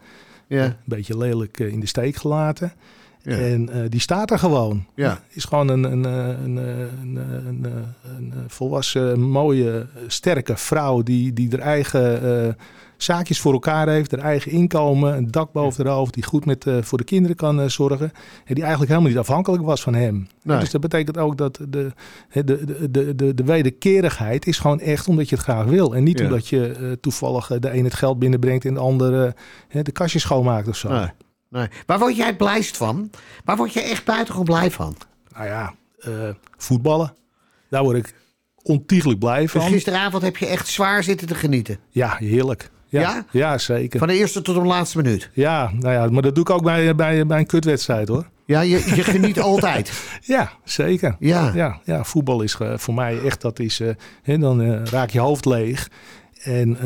Ja. 0.48 0.63
Een 0.63 0.75
beetje 0.86 1.18
lelijk 1.18 1.60
in 1.60 1.79
de 1.79 1.86
steek 1.86 2.15
gelaten. 2.15 2.74
Ja. 3.22 3.38
En 3.38 3.89
die 3.89 4.00
staat 4.00 4.32
er 4.32 4.39
gewoon. 4.39 4.86
Ja. 4.96 5.24
Is 5.29 5.46
gewoon 5.46 5.68
een, 5.68 5.84
een, 5.84 6.03
een, 6.03 6.58
een, 6.58 7.65
een, 8.03 8.34
volwassen, 8.48 9.22
mooie, 9.22 9.88
sterke 10.08 10.58
vrouw 10.58 11.03
die, 11.03 11.34
die 11.34 11.50
haar 11.50 11.60
eigen 11.60 12.58
zaakjes 13.03 13.39
voor 13.39 13.53
elkaar 13.53 13.88
heeft, 13.89 14.12
haar 14.12 14.20
eigen 14.20 14.51
inkomen, 14.51 15.18
een 15.18 15.32
dak 15.32 15.51
boven 15.51 15.86
haar 15.86 15.96
hoofd, 15.96 16.13
die 16.13 16.24
goed 16.24 16.46
met, 16.46 16.68
eh, 16.68 16.77
voor 16.82 16.98
de 16.98 17.03
kinderen 17.03 17.36
kan 17.38 17.62
eh, 17.62 17.68
zorgen. 17.68 18.12
En 18.46 18.53
die 18.53 18.63
eigenlijk 18.63 18.91
helemaal 18.91 19.10
niet 19.12 19.20
afhankelijk 19.20 19.63
was 19.63 19.82
van 19.82 19.94
hem. 19.94 20.27
Nee. 20.44 20.60
Dus 20.60 20.72
dat 20.72 20.82
betekent 20.82 21.18
ook 21.18 21.38
dat 21.38 21.56
de, 21.56 21.91
de, 22.32 22.44
de, 22.44 22.89
de, 22.91 23.15
de, 23.15 23.34
de 23.34 23.44
wederkerigheid 23.44 24.48
is 24.48 24.60
gewoon 24.60 24.79
echt 24.79 25.08
omdat 25.08 25.29
je 25.29 25.36
het 25.36 25.44
graag 25.44 25.65
wil. 25.65 25.96
En 25.96 26.03
niet 26.03 26.20
Ja. 26.20 26.25
omdat 26.25 26.48
je 26.48 26.72
eh, 26.72 26.91
toevallig 26.91 27.48
de 27.60 27.74
een 27.74 27.84
het 27.84 27.94
geld 27.94 28.20
binnenbrengt 28.20 28.65
en 28.65 28.74
de 28.74 28.79
ander 28.79 29.34
de 29.72 29.91
kastjes 29.91 30.22
schoonmaakt 30.22 30.68
of 30.68 30.75
zo. 30.75 30.89
Nee. 30.89 31.08
nee. 31.50 31.68
Waar 31.86 32.00
word 32.00 32.15
jij 32.15 32.36
blijst 32.36 32.77
van? 32.77 33.10
Waar 33.46 33.58
word 33.58 33.74
je 33.74 33.82
echt 33.82 34.06
buitengewoon 34.06 34.46
blij 34.46 34.72
van? 34.72 34.96
Nou 35.36 35.46
ja, 35.46 35.74
voetballen. 36.58 37.13
Daar 37.70 37.84
word 37.84 37.98
ik 37.98 38.13
ontiegelijk 38.62 39.20
blij 39.20 39.41
Dus 39.41 39.51
van. 39.51 39.62
gisteravond 39.62 40.24
heb 40.24 40.38
je 40.38 40.46
echt 40.46 40.68
zwaar 40.68 41.03
zitten 41.03 41.27
te 41.27 41.36
genieten. 41.36 41.77
Ja, 41.89 42.15
heerlijk. 42.18 42.70
Ja, 42.89 43.01
Ja? 43.01 43.25
ja? 43.31 43.58
zeker. 43.58 44.00
Van 44.00 44.08
de 44.08 44.13
eerste 44.17 44.41
tot 44.41 44.55
de 44.55 44.62
laatste 44.62 44.98
minuut. 44.98 45.29
Ja, 45.34 45.72
nou 45.74 45.93
ja, 45.93 46.08
maar 46.10 46.22
dat 46.22 46.35
doe 46.35 46.44
ik 46.44 46.50
ook 46.50 46.63
bij, 46.63 46.96
bij, 46.96 47.25
bij 47.25 47.40
een 47.40 47.46
kutwedstrijd 47.46 48.07
hoor. 48.07 48.25
Ja, 48.46 48.61
je, 48.61 48.96
je 48.96 49.03
geniet 49.03 49.40
altijd. 49.51 50.03
Ja, 50.22 50.51
zeker. 50.63 51.16
Ja. 51.20 51.51
Ja, 51.53 51.79
ja 51.83 52.03
voetbal 52.03 52.42
is 52.42 52.55
eh, 52.59 52.77
voor 52.77 52.94
mij 52.94 53.22
echt, 53.22 53.42
dat 53.42 53.59
is, 53.59 53.79
eh, 53.79 53.90
hè, 54.24 54.37
dan 54.37 54.61
eh, 54.61 54.83
raak 54.83 55.09
je 55.09 55.20
hoofd 55.20 55.46
leeg. 55.46 55.90
En 56.44 56.77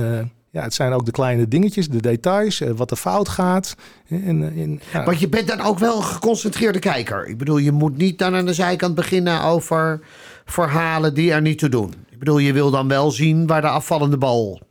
ja, 0.51 0.62
het 0.62 0.73
zijn 0.73 0.93
ook 0.93 1.06
de 1.06 1.12
kleine 1.12 1.47
dingetjes, 1.47 1.88
de 1.88 2.01
details, 2.01 2.62
wat 2.75 2.91
er 2.91 2.97
fout 2.97 3.30
gaat. 3.30 3.75
En, 4.08 4.54
en, 4.56 4.82
ja. 4.93 5.04
Want 5.04 5.19
je 5.19 5.30
bent 5.30 5.47
dan 5.47 5.62
ook 5.62 5.80
wel 5.80 5.97
een 5.97 6.04
geconcentreerde 6.04 6.80
kijker. 6.80 7.27
Ik 7.27 7.38
bedoel, 7.38 7.58
je 7.58 7.71
moet 7.71 7.97
niet 7.97 8.19
dan 8.19 8.36
aan 8.36 8.45
de 8.45 8.54
zijkant 8.54 8.95
beginnen 8.95 9.43
over 9.43 9.99
verhalen 10.45 11.13
die 11.13 11.32
er 11.32 11.41
niet 11.41 11.60
toe 11.60 11.69
doen. 11.69 11.93
Ik 12.10 12.19
bedoel, 12.19 12.38
je 12.38 12.54
wil 12.54 12.71
dan 12.71 12.88
wel 12.88 13.12
zien 13.12 13.47
waar 13.47 13.62
de 13.62 13.67
afvallende 13.67 14.17
bal... 14.17 14.62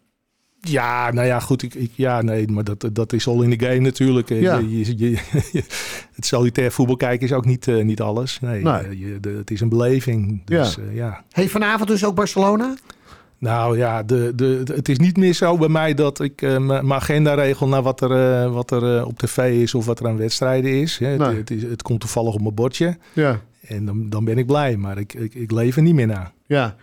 Ja, 0.68 1.12
nou 1.12 1.26
ja, 1.26 1.40
goed. 1.40 1.62
Ik, 1.62 1.74
ik, 1.74 1.90
ja, 1.94 2.22
nee, 2.22 2.48
maar 2.48 2.64
dat, 2.64 2.88
dat 2.92 3.12
is 3.12 3.26
al 3.26 3.42
in 3.42 3.50
de 3.50 3.66
game 3.66 3.78
natuurlijk. 3.78 4.30
Eh, 4.30 4.40
Ja. 4.40 4.58
Je, 4.58 4.96
je, 4.98 5.10
je- 5.10 5.16
het 6.14 6.26
solitair 6.26 6.72
voetbal 6.72 6.96
kijken 6.96 7.26
is 7.26 7.32
ook 7.32 7.44
niet, 7.44 7.68
eh, 7.68 7.84
niet 7.84 8.00
alles. 8.00 8.38
Nee, 8.40 8.62
Nee. 8.62 8.72
eh, 8.72 8.92
je, 8.92 9.18
de, 9.20 9.28
het 9.30 9.50
is 9.50 9.60
een 9.60 9.68
beleving. 9.68 10.42
Dus 10.44 10.74
ja. 10.74 10.82
ja. 10.92 11.24
Hey, 11.30 11.48
vanavond 11.48 11.88
dus 11.88 12.04
ook 12.04 12.14
Barcelona? 12.14 12.74
Nou 13.38 13.76
ja, 13.78 14.02
de, 14.02 14.32
de, 14.34 14.62
het 14.74 14.88
is 14.88 14.98
niet 14.98 15.16
meer 15.16 15.32
zo 15.32 15.58
bij 15.58 15.68
mij 15.68 15.94
dat 15.94 16.20
ik 16.20 16.42
eh, 16.42 16.56
m- 16.58 16.66
mijn 16.66 16.92
agenda 16.92 17.34
regel 17.34 17.68
naar 17.68 17.82
wat 17.82 18.00
er, 18.00 18.42
eh, 18.42 18.52
wat 18.52 18.70
er 18.70 18.96
eh, 18.96 19.06
op 19.06 19.18
tv 19.18 19.60
is 19.62 19.74
of 19.74 19.86
wat 19.86 20.00
er 20.00 20.06
aan 20.06 20.16
wedstrijden 20.16 20.70
is. 20.80 20.98
Hè. 20.98 21.16
Nee. 21.16 21.28
Het, 21.28 21.36
het, 21.36 21.50
is. 21.50 21.62
het 21.62 21.82
komt 21.82 22.00
toevallig 22.00 22.34
op 22.34 22.40
mijn 22.42 22.54
bordje 22.54 22.96
Ja. 23.12 23.40
en 23.66 23.84
dan, 23.84 24.08
dan 24.10 24.24
ben 24.24 24.38
ik 24.38 24.46
blij. 24.46 24.76
Maar 24.76 24.98
ik, 24.98 25.14
ik, 25.14 25.34
ik 25.34 25.50
leef 25.50 25.76
er 25.76 25.82
niet 25.82 25.94
meer 25.94 26.06
naar. 26.06 26.32
Ja. 26.46 26.76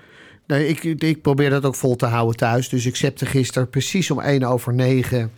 Nee, 0.50 0.68
ik, 0.68 0.84
ik 0.84 1.22
probeer 1.22 1.50
dat 1.50 1.66
ook 1.66 1.76
vol 1.76 1.96
te 1.96 2.06
houden 2.06 2.36
thuis. 2.36 2.70
Dus 2.70 2.86
ik 2.86 2.96
zette 2.96 3.26
gisteren 3.26 3.70
precies 3.70 4.12
om 4.12 4.20
1 4.20 4.44
over 4.44 4.74
9 4.74 5.32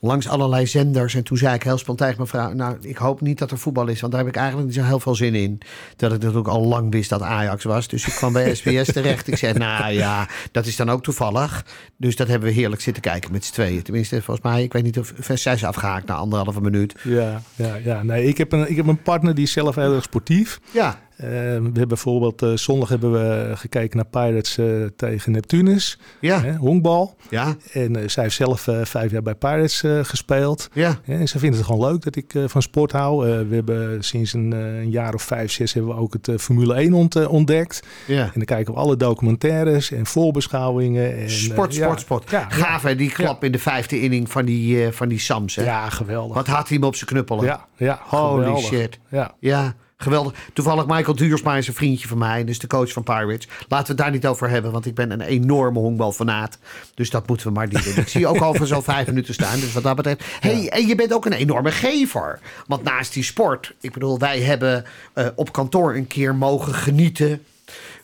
langs 0.00 0.28
allerlei 0.28 0.66
zenders. 0.66 1.14
En 1.14 1.24
toen 1.24 1.36
zei 1.36 1.54
ik 1.54 1.62
heel 1.62 1.78
spontaan 1.78 2.08
tegen 2.08 2.22
mijn 2.22 2.28
vrouw... 2.28 2.52
nou, 2.52 2.76
ik 2.80 2.96
hoop 2.96 3.20
niet 3.20 3.38
dat 3.38 3.50
er 3.50 3.58
voetbal 3.58 3.86
is, 3.86 4.00
want 4.00 4.12
daar 4.12 4.20
heb 4.20 4.30
ik 4.30 4.36
eigenlijk 4.36 4.66
niet 4.66 4.76
zo 4.76 4.84
heel 4.84 5.00
veel 5.00 5.14
zin 5.14 5.34
in. 5.34 5.60
Dat 5.96 6.12
ik 6.12 6.20
natuurlijk 6.20 6.48
al 6.48 6.64
lang 6.64 6.92
wist 6.92 7.10
dat 7.10 7.22
Ajax 7.22 7.64
was. 7.64 7.88
Dus 7.88 8.06
ik 8.06 8.12
kwam 8.12 8.32
bij 8.32 8.54
SBS 8.54 8.92
terecht. 8.92 9.26
Ik 9.26 9.36
zei, 9.36 9.58
nou 9.58 9.92
ja, 9.92 10.28
dat 10.52 10.66
is 10.66 10.76
dan 10.76 10.90
ook 10.90 11.02
toevallig. 11.02 11.66
Dus 11.96 12.16
dat 12.16 12.28
hebben 12.28 12.48
we 12.48 12.54
heerlijk 12.54 12.82
zitten 12.82 13.02
kijken 13.02 13.32
met 13.32 13.44
z'n 13.44 13.52
tweeën. 13.52 13.82
Tenminste, 13.82 14.22
volgens 14.22 14.46
mij, 14.46 14.62
ik 14.62 14.72
weet 14.72 14.82
niet 14.82 14.98
of 14.98 15.12
zij 15.34 15.54
is 15.54 15.64
afgehaakt 15.64 16.06
na 16.06 16.14
anderhalve 16.14 16.60
minuut. 16.60 16.94
Ja, 17.02 17.42
ja, 17.54 17.74
ja. 17.74 18.02
Nee, 18.02 18.24
ik 18.24 18.38
heb, 18.38 18.52
een, 18.52 18.70
ik 18.70 18.76
heb 18.76 18.86
een 18.86 19.02
partner 19.02 19.34
die 19.34 19.44
is 19.44 19.52
zelf 19.52 19.74
heel 19.74 19.94
erg 19.94 20.04
sportief. 20.04 20.60
Ja, 20.70 20.98
Eh, 21.16 21.28
we 21.28 21.32
hebben 21.62 21.88
bijvoorbeeld 21.88 22.42
eh, 22.42 22.52
zondag 22.54 22.88
hebben 22.88 23.12
we 23.12 23.52
gekeken 23.56 23.96
naar 23.96 24.06
Pirates 24.06 24.58
eh, 24.58 24.66
tegen 24.96 25.32
Neptunus, 25.32 25.98
ja, 26.20 26.40
hè, 26.40 26.54
honkbal. 26.56 27.16
ja, 27.30 27.56
En 27.72 27.96
eh, 27.96 28.08
zij 28.08 28.22
heeft 28.22 28.34
zelf 28.36 28.68
vijf 28.82 29.10
jaar 29.10 29.22
bij 29.22 29.34
Pirates 29.34 29.82
gespeeld. 30.02 30.68
ja. 30.72 30.98
En 31.04 31.28
ze 31.28 31.38
vindt 31.38 31.56
het 31.56 31.64
gewoon 31.66 31.90
leuk 31.90 32.02
dat 32.02 32.16
ik 32.16 32.32
van 32.46 32.62
sport 32.62 32.92
hou. 32.92 33.24
We 33.48 33.54
hebben 33.54 34.04
sinds 34.04 34.32
een, 34.32 34.52
een 34.52 34.90
jaar 34.90 35.14
of 35.14 35.22
vijf, 35.22 35.52
zes 35.52 35.72
hebben 35.72 35.94
we 35.94 36.00
ook 36.00 36.12
het 36.12 36.42
Formule 36.42 36.74
1 36.74 36.92
ont- 36.92 37.16
eh, 37.16 37.32
ontdekt. 37.32 37.82
ja. 38.06 38.22
En 38.24 38.30
dan 38.34 38.44
kijken 38.44 38.74
we 38.74 38.80
alle 38.80 38.96
documentaires 38.96 39.90
en 39.92 40.06
voorbeschouwingen. 40.06 41.16
En, 41.16 41.30
Sport, 41.30 41.74
sport, 41.74 42.00
sport. 42.00 42.30
Ja, 42.30 42.46
Gaaf 42.48 42.82
hè, 42.82 42.96
die 42.96 43.10
klap 43.10 43.44
in 43.44 43.52
de 43.52 43.58
vijfde 43.58 44.00
inning 44.00 44.30
van 44.30 44.44
die, 44.44 44.92
van 44.92 45.08
die 45.08 45.18
Sams. 45.18 45.54
Hè? 45.56 45.64
ja, 45.64 45.88
geweldig. 45.90 46.34
Wat 46.34 46.46
had 46.46 46.68
hij 46.68 46.76
hem 46.76 46.86
op 46.86 46.94
zijn 46.96 47.10
knuppelen? 47.10 47.44
Ja, 47.44 47.66
ja, 47.76 48.00
Holy 48.04 48.44
geweldig. 48.44 48.64
shit. 48.64 48.98
Ja. 49.10 49.34
Ja, 49.40 49.74
geweldig. 49.96 50.34
Toevallig 50.52 50.86
Michael 50.86 51.16
Duursma 51.16 51.56
is 51.56 51.68
een 51.68 51.74
vriendje 51.74 52.08
van 52.08 52.18
mij. 52.18 52.44
Dus 52.44 52.58
de 52.58 52.66
coach 52.66 52.92
van 52.92 53.02
Pirates. 53.02 53.48
Laten 53.68 53.86
we 53.86 53.92
het 53.92 53.96
daar 53.96 54.10
niet 54.10 54.26
over 54.26 54.48
hebben. 54.48 54.72
Want 54.72 54.86
ik 54.86 54.94
ben 54.94 55.10
een 55.10 55.20
enorme 55.20 55.78
honkbalfanaat. 55.78 56.58
Dus 56.94 57.10
dat 57.10 57.26
moeten 57.26 57.46
we 57.46 57.52
maar 57.52 57.66
niet 57.66 57.84
doen. 57.84 57.96
Ik 57.96 58.08
zie 58.08 58.20
je 58.20 58.26
ook 58.26 58.42
over 58.50 58.66
zo'n 58.66 58.82
vijf 58.82 59.06
minuten 59.06 59.34
staan. 59.34 59.60
Dus 59.60 59.72
wat 59.72 59.82
dat 59.82 59.96
betreft. 59.96 60.24
Hey, 60.40 60.68
en 60.68 60.86
je 60.86 60.94
bent 60.94 61.12
ook 61.12 61.26
een 61.26 61.32
enorme 61.32 61.70
gever. 61.70 62.40
Want 62.66 62.82
naast 62.82 63.12
die 63.12 63.24
sport. 63.24 63.74
Ik 63.80 63.92
bedoel, 63.92 64.18
wij 64.18 64.40
hebben 64.40 64.84
eh, 65.12 65.26
op 65.34 65.52
kantoor 65.52 65.94
een 65.94 66.06
keer 66.06 66.34
mogen 66.34 66.74
genieten... 66.74 67.44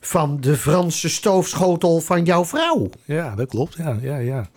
van 0.00 0.40
de 0.40 0.56
Franse 0.56 1.08
stoofschotel 1.08 2.00
van 2.00 2.24
jouw 2.24 2.44
vrouw. 2.44 2.90
Ja, 3.04 3.34
dat 3.34 3.48
klopt. 3.48 3.76
Ja, 3.76 3.98
ja, 4.00 4.16
ja. 4.16 4.48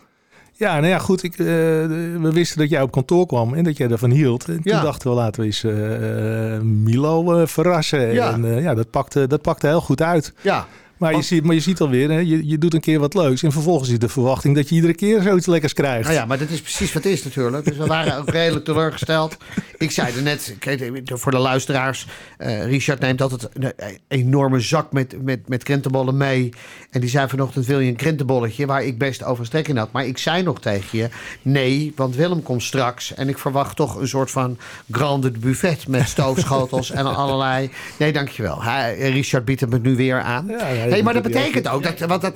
Ja, 0.58 0.74
nou 0.74 0.86
ja, 0.86 0.98
goed. 0.98 1.22
Ik, 1.22 1.32
eh, 1.32 1.46
we 1.46 2.28
wisten 2.32 2.58
dat 2.58 2.68
jij 2.68 2.82
op 2.82 2.90
kantoor 2.90 3.26
kwam 3.26 3.54
en 3.54 3.64
dat 3.64 3.76
jij 3.76 3.90
ervan 3.90 4.10
hield. 4.10 4.48
En 4.48 4.60
Ja. 4.62 4.74
toen 4.76 4.84
dachten 4.84 5.10
we, 5.10 5.16
laten 5.16 5.40
we 5.40 5.46
eens 5.46 5.64
eh, 5.64 6.54
eh, 6.54 6.60
Milo 6.62 7.46
verrassen. 7.46 8.12
Ja. 8.12 8.32
En 8.32 8.62
ja, 8.62 8.74
dat 8.74 8.90
pakte, 8.90 9.26
dat 9.26 9.42
pakte 9.42 9.66
heel 9.66 9.80
goed 9.80 10.02
uit. 10.02 10.32
Ja, 10.40 10.66
Maar 10.96 11.16
je, 11.16 11.22
ziet, 11.22 11.44
maar 11.44 11.54
je 11.54 11.60
ziet 11.60 11.80
alweer, 11.80 12.10
hè, 12.10 12.18
je, 12.18 12.48
je 12.48 12.58
doet 12.58 12.74
een 12.74 12.80
keer 12.80 12.98
wat 12.98 13.14
leuks. 13.14 13.42
En 13.42 13.52
vervolgens 13.52 13.88
is 13.90 13.98
de 13.98 14.08
verwachting 14.08 14.54
dat 14.54 14.68
je 14.68 14.74
iedere 14.74 14.94
keer 14.94 15.22
zoiets 15.22 15.46
lekkers 15.46 15.72
krijgt. 15.72 16.04
Nou 16.04 16.14
ja, 16.14 16.24
maar 16.24 16.38
dat 16.38 16.50
is 16.50 16.60
precies 16.60 16.92
wat 16.92 17.04
het 17.04 17.12
is 17.12 17.24
natuurlijk. 17.24 17.64
Dus 17.64 17.76
we 17.76 17.86
waren 17.86 18.16
ook 18.16 18.30
redelijk 18.30 18.64
teleurgesteld. 18.64 19.36
Ik 19.78 19.90
zei 19.90 20.16
er 20.16 20.22
net, 20.22 20.56
voor 21.04 21.32
de 21.32 21.38
luisteraars. 21.38 22.06
eh, 22.38 22.64
Richard 22.66 23.00
neemt 23.00 23.22
altijd 23.22 23.48
een 23.52 23.72
enorme 24.08 24.60
zak 24.60 24.92
met, 24.92 25.22
met, 25.22 25.48
met 25.48 25.62
krentenbollen 25.62 26.16
mee. 26.16 26.52
En 26.90 27.00
die 27.00 27.10
zei 27.10 27.28
vanochtend, 27.28 27.66
wil 27.66 27.80
je 27.80 27.88
een 27.88 27.96
krentenbolletje? 27.96 28.66
Waar 28.66 28.84
ik 28.84 28.98
best 28.98 29.24
over 29.24 29.46
strek 29.46 29.68
in 29.68 29.76
had. 29.76 29.92
Maar 29.92 30.06
ik 30.06 30.18
zei 30.18 30.42
nog 30.42 30.60
tegen 30.60 30.98
je, 30.98 31.08
nee, 31.42 31.92
want 31.96 32.16
Willem 32.16 32.42
komt 32.42 32.62
straks. 32.62 33.14
En 33.14 33.28
ik 33.28 33.38
verwacht 33.38 33.76
toch 33.76 33.96
een 33.96 34.08
soort 34.08 34.30
van 34.30 34.58
grande 34.90 35.30
buffet 35.30 35.88
met 35.88 36.08
stoofschotels 36.08 36.90
en 36.90 37.14
allerlei... 37.16 37.70
Nee, 37.98 38.12
dankjewel. 38.12 38.62
Hij, 38.62 39.10
Richard 39.10 39.44
biedt 39.44 39.60
het 39.60 39.70
me 39.70 39.78
nu 39.78 39.96
weer 39.96 40.20
aan. 40.20 40.46
Ja, 40.46 40.68
ja, 40.68 40.85
hey, 40.90 41.02
maar 41.02 41.14
dat 41.14 41.22
betekent 41.22 41.68
ook 41.68 41.82
dat, 41.82 41.98
want 41.98 42.22
dat, 42.22 42.34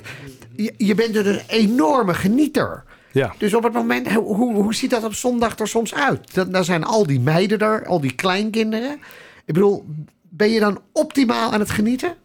je, 0.55 0.73
je 0.77 0.95
bent 0.95 1.13
dus 1.13 1.25
een 1.25 1.41
enorme 1.47 2.13
genieter. 2.13 2.83
Ja. 3.11 3.33
Dus 3.37 3.53
op 3.53 3.63
het 3.63 3.73
moment, 3.73 4.11
hoe, 4.11 4.53
hoe, 4.53 4.75
ziet 4.75 4.89
dat 4.89 5.03
op 5.03 5.13
zondag 5.13 5.59
er 5.59 5.67
soms 5.67 5.93
uit? 5.93 6.33
Dan, 6.33 6.51
dan 6.51 6.63
zijn 6.63 6.83
al 6.83 7.05
die 7.07 7.19
meiden 7.19 7.59
er, 7.59 7.85
al 7.85 8.01
die 8.01 8.13
kleinkinderen. 8.15 8.99
Ik 9.45 9.53
bedoel, 9.53 9.85
ben 10.29 10.49
je 10.49 10.59
dan 10.59 10.79
optimaal 10.91 11.51
aan 11.51 11.59
het 11.59 11.69
genieten? 11.69 12.15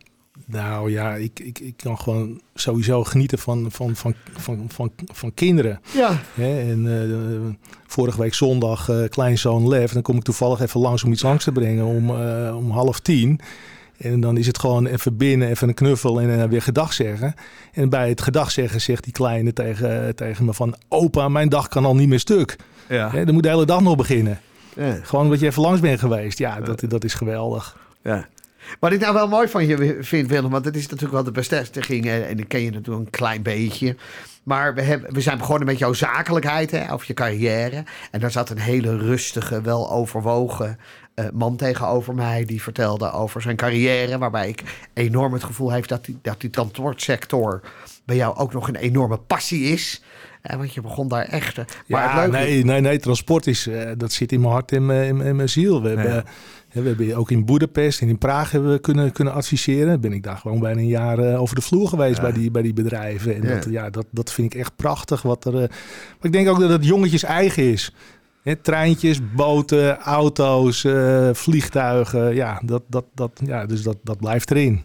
Nou 0.49 0.91
ja, 0.91 1.15
ik, 1.15 1.41
ik, 1.41 1.59
ik 1.59 1.77
kan 1.77 1.99
gewoon 1.99 2.41
sowieso 2.55 3.05
genieten 3.05 3.39
van, 3.39 3.67
van, 3.71 3.97
van, 3.97 4.15
van, 4.37 4.65
van, 4.69 4.93
van 5.13 5.35
kinderen. 5.35 5.81
Ja. 5.95 6.21
Hè? 6.35 6.61
En 6.61 7.01
eh, 7.01 7.71
vorige 7.87 8.21
week 8.21 8.35
zondag, 8.35 8.89
eh, 8.89 9.09
kleinzoon 9.09 9.69
Lef. 9.69 9.93
Dan 9.93 10.03
kom 10.03 10.17
ik 10.17 10.23
toevallig 10.23 10.61
even 10.61 10.81
langs 10.81 11.05
om 11.05 11.13
iets 11.13 11.23
langs 11.23 11.45
te 11.45 11.53
brengen 11.53 11.85
om, 11.85 12.11
eh, 12.11 12.57
om 12.57 12.71
half 12.71 13.01
tien. 13.01 13.41
En 13.99 14.21
dan 14.21 14.37
is 14.37 14.47
het 14.47 14.59
gewoon 14.59 14.87
even 14.87 15.17
binnen, 15.17 15.49
even 15.49 15.69
een 15.69 15.75
knuffel 15.75 16.21
en 16.21 16.39
dan 16.39 16.49
weer 16.49 16.63
gedag 16.63 16.93
zeggen. 16.93 17.35
En 17.73 17.89
bij 17.89 18.09
het 18.09 18.21
gedag 18.21 18.51
zeggen 18.51 18.81
zegt 18.81 19.05
die 19.05 19.13
kleine 19.13 19.53
tegen, 19.53 20.15
tegen 20.15 20.45
me 20.45 20.55
van... 20.55 20.75
Opa, 20.89 21.29
mijn 21.29 21.49
dag 21.49 21.69
kan 21.69 21.85
al 21.85 21.95
niet 21.95 22.09
meer 22.09 22.21
stuk. 22.21 22.57
Ja. 22.89 23.11
Hè, 23.11 23.25
dan 23.25 23.35
moet 23.35 23.43
de 23.43 23.49
hele 23.49 23.67
dag 23.67 23.81
nog 23.81 23.97
beginnen. 23.97 24.41
ja. 24.75 24.99
Gewoon 25.03 25.25
omdat 25.25 25.41
je 25.41 25.47
even 25.47 25.63
langs 25.63 25.81
bent 25.81 26.01
geweest. 26.01 26.39
Ja, 26.39 26.61
dat, 26.61 26.83
dat 26.89 27.05
is 27.05 27.15
geweldig. 27.15 27.77
ja. 28.03 28.29
Wat 28.81 28.93
ik 28.93 29.01
nou 29.01 29.15
wel 29.15 29.29
mooi 29.29 29.49
van 29.49 29.67
je 29.67 29.99
vind, 30.01 30.29
Willem, 30.29 30.51
want 30.51 30.65
het 30.65 30.77
is 30.77 30.83
natuurlijk 30.83 31.13
wel 31.13 31.25
de 31.25 31.31
bevestiging. 31.31 32.07
En, 32.07 32.27
en 32.27 32.39
ik 32.39 32.49
ken 32.49 32.61
je 32.61 32.71
natuurlijk 32.71 33.05
een 33.05 33.11
klein 33.11 33.43
beetje. 33.43 33.97
Maar 34.43 34.75
we, 34.75 34.83
hebben, 34.83 35.15
we 35.15 35.21
zijn 35.21 35.39
begonnen 35.39 35.67
met 35.67 35.79
jouw 35.79 35.93
zakelijkheid, 35.93 36.71
hè, 36.71 36.95
of 36.95 37.05
je 37.05 37.15
carrière. 37.15 37.85
En 38.11 38.21
daar 38.21 38.31
zat 38.31 38.51
een 38.51 38.59
hele 38.59 38.97
rustige, 38.97 39.61
wel 39.61 39.91
eh, 41.17 41.25
man 41.33 41.57
tegenover 41.57 42.15
mij. 42.15 42.45
Die 42.45 42.63
vertelde 42.63 43.13
over 43.13 43.43
zijn 43.43 43.57
carrière. 43.57 44.19
Waarbij 44.19 44.49
ik 44.49 44.63
enorm 44.95 45.33
het 45.33 45.45
gevoel 45.45 45.71
heb 45.73 45.87
dat 45.87 46.05
die, 46.05 46.19
dat 46.23 46.41
die 46.41 46.51
transportsector 46.51 47.61
bij 48.05 48.17
jou 48.17 48.37
ook 48.37 48.53
nog 48.53 48.69
een 48.69 48.77
enorme 48.77 49.17
passie 49.19 49.63
is. 49.65 50.03
Eh, 50.43 50.57
want 50.57 50.75
je 50.75 50.81
begon 50.81 51.09
daar 51.09 51.25
echt. 51.25 51.59
eh, 51.59 51.65
Maar 51.89 52.03
ja, 52.17 52.23
het 52.23 52.31
nee, 52.31 52.65
nee, 52.65 52.81
nee, 52.81 52.99
transport 52.99 53.47
is, 53.47 53.67
eh, 53.67 53.91
dat 53.97 54.13
zit 54.13 54.33
in 54.33 54.41
mijn 54.41 54.53
hart 54.53 54.71
en 54.73 54.77
in 54.77 54.87
mijn- 54.87 55.21
in 55.21 55.37
mijn 55.37 55.49
ziel. 55.49 55.83
We 55.83 55.89
hebben, 55.89 56.25
hè, 56.69 56.83
we 56.83 56.89
hebben 56.89 57.17
ook 57.17 57.31
in 57.31 57.45
Boedapest 57.45 58.01
en 58.01 58.09
in 58.09 58.19
Praag 58.19 58.51
hebben 58.51 58.73
we 58.73 58.79
kunnen, 58.79 59.13
kunnen 59.13 59.35
adviseren. 59.35 60.01
Ben 60.01 60.13
ik 60.13 60.23
daar 60.23 60.37
gewoon 60.37 60.59
bijna 60.61 60.81
een 60.81 60.87
jaar 60.87 61.37
over 61.37 61.55
de 61.55 61.61
vloer 61.61 61.89
geweest 61.89 62.21
bij, 62.21 62.33
die, 62.33 62.51
bij 62.51 62.63
die 62.63 62.73
bedrijven. 62.73 63.35
En 63.35 63.43
Ja. 63.43 63.49
dat, 63.55 63.67
ja, 63.71 63.91
dat, 63.91 64.07
dat 64.11 64.33
vind 64.33 64.55
ik 64.55 64.61
echt 64.61 64.77
prachtig. 64.77 65.23
Wat 65.23 65.45
er, 65.45 65.53
maar 65.53 65.69
ik 66.23 66.33
denk 66.33 66.49
ook 66.49 66.61
dat 66.61 66.71
het 66.71 66.85
jongetjes 66.85 67.23
eigen 67.23 67.63
is. 67.63 67.95
Treintjes, 68.55 69.33
boten, 69.35 69.99
auto's, 69.99 70.85
eh, 70.85 71.29
vliegtuigen. 71.33 72.35
Ja, 72.35 72.61
dat, 72.65 72.83
dat, 72.87 73.05
dat, 73.15 73.31
ja 73.45 73.67
dus 73.67 73.83
dat, 73.83 73.97
dat 74.03 74.19
blijft 74.19 74.51
erin. 74.51 74.85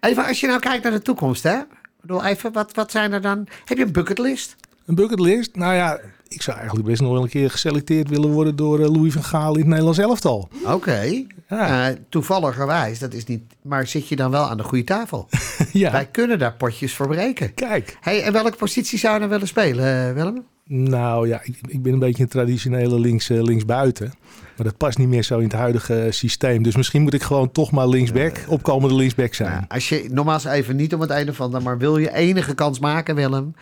Even 0.00 0.26
als 0.26 0.40
je 0.40 0.46
nou 0.46 0.60
kijkt 0.60 0.82
naar 0.82 0.92
de 0.92 1.02
toekomst, 1.02 1.42
hè? 1.42 1.58
Ik 1.58 2.12
bedoel, 2.12 2.24
even, 2.24 2.52
wat, 2.52 2.74
wat 2.74 2.90
zijn 2.90 3.12
er 3.12 3.20
dan? 3.20 3.46
Heb 3.64 3.78
je 3.78 3.84
een 3.84 3.92
bucketlist? 3.92 4.56
Een 4.86 4.94
bucketlist? 4.94 5.56
Nou 5.56 5.74
ja, 5.74 6.00
ik 6.28 6.42
zou 6.42 6.56
eigenlijk 6.56 6.88
best 6.88 7.00
nog 7.00 7.12
wel 7.12 7.22
een 7.22 7.28
keer 7.28 7.50
geselecteerd 7.50 8.08
willen 8.08 8.30
worden 8.30 8.56
door 8.56 8.80
eh, 8.80 8.92
Louis 8.92 9.12
van 9.12 9.24
Gaal 9.24 9.52
in 9.52 9.58
het 9.58 9.68
Nederlands 9.68 9.98
elftal. 9.98 10.48
Oké. 10.64 11.24
Ja. 11.48 11.88
Eh, 11.88 11.96
toevalligerwijs, 12.08 12.98
dat 12.98 13.12
is 13.12 13.24
niet. 13.24 13.42
Maar 13.62 13.86
zit 13.86 14.08
je 14.08 14.16
dan 14.16 14.30
wel 14.30 14.48
aan 14.48 14.56
de 14.56 14.62
goede 14.62 14.84
tafel? 14.84 15.28
ja, 15.72 15.92
Wij 15.92 16.06
kunnen 16.06 16.38
daar 16.38 16.54
potjes 16.54 16.94
voor 16.94 17.08
breken. 17.08 17.54
kijk. 17.54 17.96
Hey, 18.00 18.22
en 18.22 18.32
welke 18.32 18.56
positie 18.56 18.98
zou 18.98 19.12
je 19.12 19.18
nou 19.18 19.30
willen 19.30 19.48
spelen, 19.48 20.14
Willem? 20.14 20.44
Nou 20.68 21.28
ja, 21.28 21.40
ik, 21.42 21.58
ik 21.66 21.82
ben 21.82 21.92
een 21.92 21.98
beetje 21.98 22.22
een 22.22 22.28
traditionele 22.28 23.00
links, 23.00 23.30
eh, 23.30 23.42
linksbuiten. 23.42 24.12
Maar 24.56 24.66
dat 24.66 24.76
past 24.76 24.98
niet 24.98 25.08
meer 25.08 25.22
zo 25.22 25.38
in 25.38 25.44
het 25.44 25.52
huidige 25.52 26.02
eh, 26.02 26.12
systeem. 26.12 26.62
Dus 26.62 26.76
misschien 26.76 27.02
moet 27.02 27.14
ik 27.14 27.22
gewoon 27.22 27.52
toch 27.52 27.70
maar 27.70 27.88
linksback, 27.88 28.44
opkomende 28.48 28.94
linksback 28.94 29.34
zijn. 29.34 29.50
Nou, 29.50 29.64
als 29.68 29.88
je 29.88 30.08
nogmaals 30.10 30.44
even 30.44 30.76
niet 30.76 30.94
om 30.94 31.00
het 31.00 31.10
een 31.10 31.28
of 31.28 31.40
ander, 31.40 31.62
maar 31.62 31.78
wil 31.78 31.98
je 31.98 32.14
enige 32.14 32.54
kans 32.54 32.78
maken, 32.78 33.14
Willem, 33.14 33.54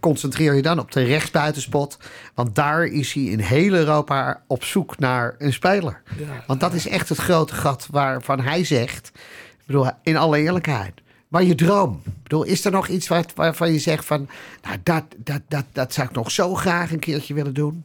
concentreer 0.00 0.54
je 0.54 0.62
dan 0.62 0.78
op 0.78 0.92
de 0.92 1.02
rechtsbuitenspot. 1.02 1.98
Want 2.34 2.54
daar 2.54 2.84
is 2.84 3.12
hij 3.12 3.22
in 3.22 3.40
heel 3.40 3.72
Europa 3.72 4.42
op 4.46 4.64
zoek 4.64 4.98
naar 4.98 5.34
een 5.38 5.52
speler. 5.52 6.02
Ja. 6.18 6.44
Want 6.46 6.60
dat 6.60 6.72
is 6.72 6.88
echt 6.88 7.08
het 7.08 7.18
grote 7.18 7.54
gat 7.54 7.88
waarvan 7.90 8.40
hij 8.40 8.64
zegt, 8.64 9.12
ik 9.58 9.66
bedoel, 9.66 9.90
in 10.02 10.16
alle 10.16 10.38
eerlijkheid, 10.38 10.92
maar 11.36 11.44
je 11.44 11.54
droom. 11.54 12.00
Ik 12.04 12.22
bedoel, 12.22 12.42
is 12.42 12.64
er 12.64 12.70
nog 12.72 12.88
iets 12.88 13.08
wat, 13.08 13.32
waarvan 13.34 13.72
je 13.72 13.78
zegt 13.78 14.04
van, 14.04 14.28
nou, 14.62 14.76
dat, 14.82 15.02
dat, 15.16 15.40
dat, 15.48 15.64
dat 15.72 15.92
zou 15.92 16.08
ik 16.08 16.14
nog 16.14 16.30
zo 16.30 16.54
graag 16.54 16.92
een 16.92 16.98
keertje 16.98 17.34
willen 17.34 17.54
doen? 17.54 17.84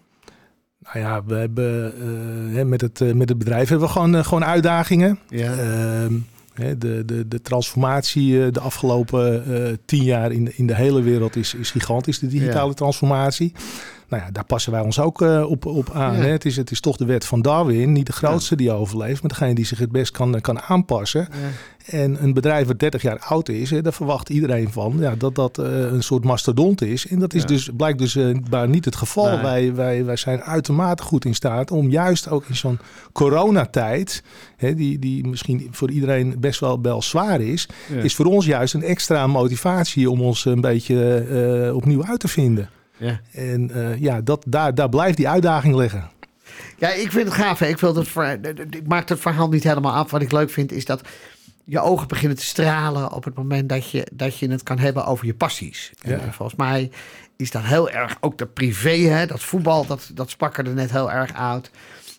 Nou 0.83 0.99
ja, 0.99 1.23
we 1.25 1.35
hebben 1.35 1.93
hè, 2.55 2.65
met, 2.65 2.81
het, 2.81 3.01
eh, 3.01 3.11
met 3.13 3.29
het 3.29 3.37
bedrijf 3.37 3.69
hebben 3.69 3.87
we 3.87 3.93
gewoon, 3.93 4.15
eh, 4.15 4.23
gewoon 4.23 4.45
uitdagingen. 4.45 5.19
Ja. 5.29 5.51
Ehm, 5.53 6.13
de, 6.77 7.03
de, 7.05 7.27
de 7.27 7.41
transformatie 7.41 8.51
de 8.51 8.59
afgelopen 8.59 9.43
tien 9.85 10.03
jaar 10.03 10.31
in, 10.31 10.45
de- 10.45 10.53
in 10.55 10.67
de 10.67 10.75
hele 10.75 11.01
wereld 11.01 11.35
is, 11.35 11.53
is 11.53 11.71
gigantisch, 11.71 12.19
de 12.19 12.27
digitale 12.27 12.67
Ja. 12.67 12.73
transformatie. 12.73 13.53
Nou 14.11 14.23
ja, 14.23 14.31
daar 14.31 14.45
passen 14.45 14.71
wij 14.71 14.81
ons 14.81 14.99
ook 14.99 15.21
eh, 15.21 15.49
op, 15.49 15.65
op 15.65 15.91
aan. 15.93 16.15
Ja. 16.15 16.21
Hè. 16.21 16.29
Het, 16.29 16.45
is, 16.45 16.57
het 16.57 16.71
is 16.71 16.79
toch 16.79 16.97
de 16.97 17.05
wet 17.05 17.25
van 17.25 17.41
Darwin, 17.41 17.91
niet 17.91 18.05
de 18.05 18.13
grootste 18.13 18.55
die 18.55 18.71
overleeft, 18.71 19.21
maar 19.21 19.31
degene 19.31 19.53
die 19.53 19.65
zich 19.65 19.79
het 19.79 19.91
best 19.91 20.11
kan, 20.11 20.41
kan 20.41 20.61
aanpassen. 20.61 21.27
En 21.85 22.23
een 22.23 22.33
bedrijf 22.33 22.67
dat 22.67 22.79
30 22.79 23.01
jaar 23.01 23.19
oud 23.19 23.49
is, 23.49 23.69
hè, 23.69 23.81
daar 23.81 23.93
verwacht 23.93 24.29
iedereen 24.29 24.71
van 24.71 24.95
ja, 24.99 25.15
dat 25.15 25.35
dat 25.35 25.57
eh, 25.57 25.65
een 25.65 26.03
soort 26.03 26.23
mastodont 26.23 26.81
is. 26.81 27.07
En 27.07 27.19
dat 27.19 27.33
is 27.33 27.41
Ja. 27.41 27.47
dus, 27.47 27.69
blijkt 27.77 27.99
dus 27.99 28.15
eh, 28.15 28.35
maar 28.49 28.69
niet 28.69 28.85
het 28.85 28.95
geval. 28.95 29.31
Nee. 29.31 29.41
Wij, 29.41 29.75
wij, 29.75 30.05
wij 30.05 30.15
zijn 30.15 30.41
uitermate 30.41 31.03
goed 31.03 31.25
in 31.25 31.35
staat 31.35 31.71
om 31.71 31.89
juist 31.89 32.29
ook 32.29 32.45
in 32.47 32.55
zo'n 32.55 32.79
coronatijd, 33.11 34.23
hè, 34.57 34.75
die, 34.75 34.99
die 34.99 35.27
misschien 35.27 35.67
voor 35.71 35.91
iedereen 35.91 36.35
best 36.39 36.59
wel, 36.59 36.81
wel 36.81 37.01
zwaar 37.01 37.41
is, 37.41 37.67
is 38.01 38.15
voor 38.15 38.25
ons 38.25 38.45
juist 38.45 38.73
een 38.73 38.83
extra 38.83 39.27
motivatie 39.27 40.09
om 40.09 40.21
ons 40.21 40.45
een 40.45 40.61
beetje 40.61 41.15
eh, 41.67 41.75
opnieuw 41.75 42.05
uit 42.05 42.19
te 42.19 42.27
vinden. 42.27 42.69
Ja. 43.01 43.19
En 43.31 43.71
eh, 43.71 43.99
ja, 44.01 44.21
dat, 44.21 44.43
daar, 44.47 44.75
daar 44.75 44.89
blijft 44.89 45.17
die 45.17 45.29
uitdaging 45.29 45.75
liggen. 45.75 46.09
Ja, 46.77 46.89
ik 46.89 47.11
vind 47.11 47.25
het 47.25 47.33
gaaf. 47.33 47.59
hè. 47.59 47.65
Ik, 47.67 47.77
wil 47.79 47.95
het 47.95 48.07
ver- 48.07 48.39
ik 48.69 48.87
maak 48.87 49.09
het 49.09 49.19
verhaal 49.19 49.49
niet 49.49 49.63
helemaal 49.63 49.93
af. 49.93 50.11
Wat 50.11 50.21
ik 50.21 50.31
leuk 50.31 50.49
vind 50.49 50.71
is 50.71 50.85
dat 50.85 51.01
je 51.65 51.79
ogen 51.79 52.07
beginnen 52.07 52.37
te 52.37 52.43
stralen 52.45 53.11
op 53.11 53.23
het 53.23 53.35
moment 53.35 53.69
dat 53.69 53.89
je, 53.91 54.07
dat 54.13 54.37
je 54.37 54.49
het 54.51 54.63
kan 54.63 54.79
hebben 54.79 55.05
over 55.05 55.25
je 55.25 55.33
passies. 55.33 55.91
En, 56.01 56.11
Ja. 56.11 56.17
eh, 56.17 56.31
volgens 56.31 56.57
mij 56.57 56.91
is 57.37 57.51
dat 57.51 57.63
heel 57.63 57.89
erg 57.89 58.17
ook 58.19 58.37
de 58.37 58.45
privé. 58.45 58.89
Hè? 58.97 59.25
Dat 59.25 59.43
voetbal, 59.43 59.85
dat, 59.85 60.11
dat 60.13 60.29
sprak 60.29 60.57
er 60.57 60.69
net 60.73 60.91
heel 60.91 61.11
erg 61.11 61.33
uit. 61.33 61.71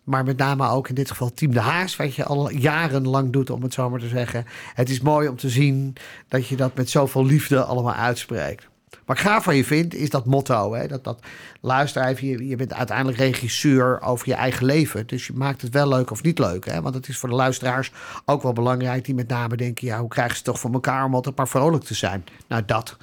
Maar 0.05 0.25
met 0.25 0.37
name 0.37 0.69
ook 0.69 0.89
in 0.89 0.95
dit 0.95 1.11
geval 1.11 1.33
Team 1.35 1.53
de 1.53 1.61
Haas, 1.61 1.97
wat 1.97 2.15
je 2.15 2.25
al 2.25 2.51
jarenlang 2.51 3.33
doet, 3.33 3.51
om 3.51 3.63
het 3.63 3.75
zo 3.75 3.91
maar 3.91 4.01
te 4.01 4.09
zeggen. 4.09 4.45
Het 4.75 4.91
is 4.91 5.01
mooi 5.01 5.29
om 5.29 5.37
te 5.37 5.49
zien 5.49 5.93
dat 6.29 6.47
je 6.47 6.57
dat 6.57 6.75
met 6.75 6.91
zoveel 6.91 7.25
liefde 7.25 7.65
allemaal 7.65 7.95
uitspreekt. 7.95 8.69
Wat 9.05 9.17
ik 9.17 9.23
gaaf 9.23 9.45
van 9.45 9.57
je 9.57 9.65
vind, 9.65 9.95
is 9.95 10.11
dat 10.11 10.27
motto. 10.27 10.75
Hè? 10.75 10.87
Dat, 10.87 11.05
dat, 11.05 11.21
luister 11.61 12.25
je, 12.25 12.57
bent 12.57 12.75
uiteindelijk 12.75 13.19
regisseur 13.19 14.01
over 14.01 14.29
je 14.29 14.35
eigen 14.35 14.67
leven. 14.67 15.07
Dus 15.07 15.27
je 15.27 15.33
maakt 15.33 15.63
het 15.63 15.73
wel 15.73 15.89
leuk 15.89 16.11
of 16.11 16.23
niet 16.23 16.39
leuk. 16.39 16.65
Hè? 16.65 16.83
Want 16.83 16.95
het 16.95 17.09
is 17.09 17.19
voor 17.19 17.29
de 17.29 17.35
luisteraars 17.35 17.93
ook 18.25 18.43
wel 18.43 18.53
belangrijk... 18.53 19.05
die 19.05 19.15
met 19.15 19.29
name 19.29 19.57
denken, 19.57 19.87
ja, 19.87 20.01
hoe 20.01 20.09
krijgen 20.09 20.37
ze 20.37 20.43
toch 20.43 20.61
voor 20.61 20.73
elkaar... 20.73 21.05
om 21.05 21.15
altijd 21.15 21.37
maar 21.37 21.49
vrolijk 21.49 21.85
te 21.85 21.95
zijn? 21.95 22.25
Nou, 22.49 22.63
dat. 22.67 22.97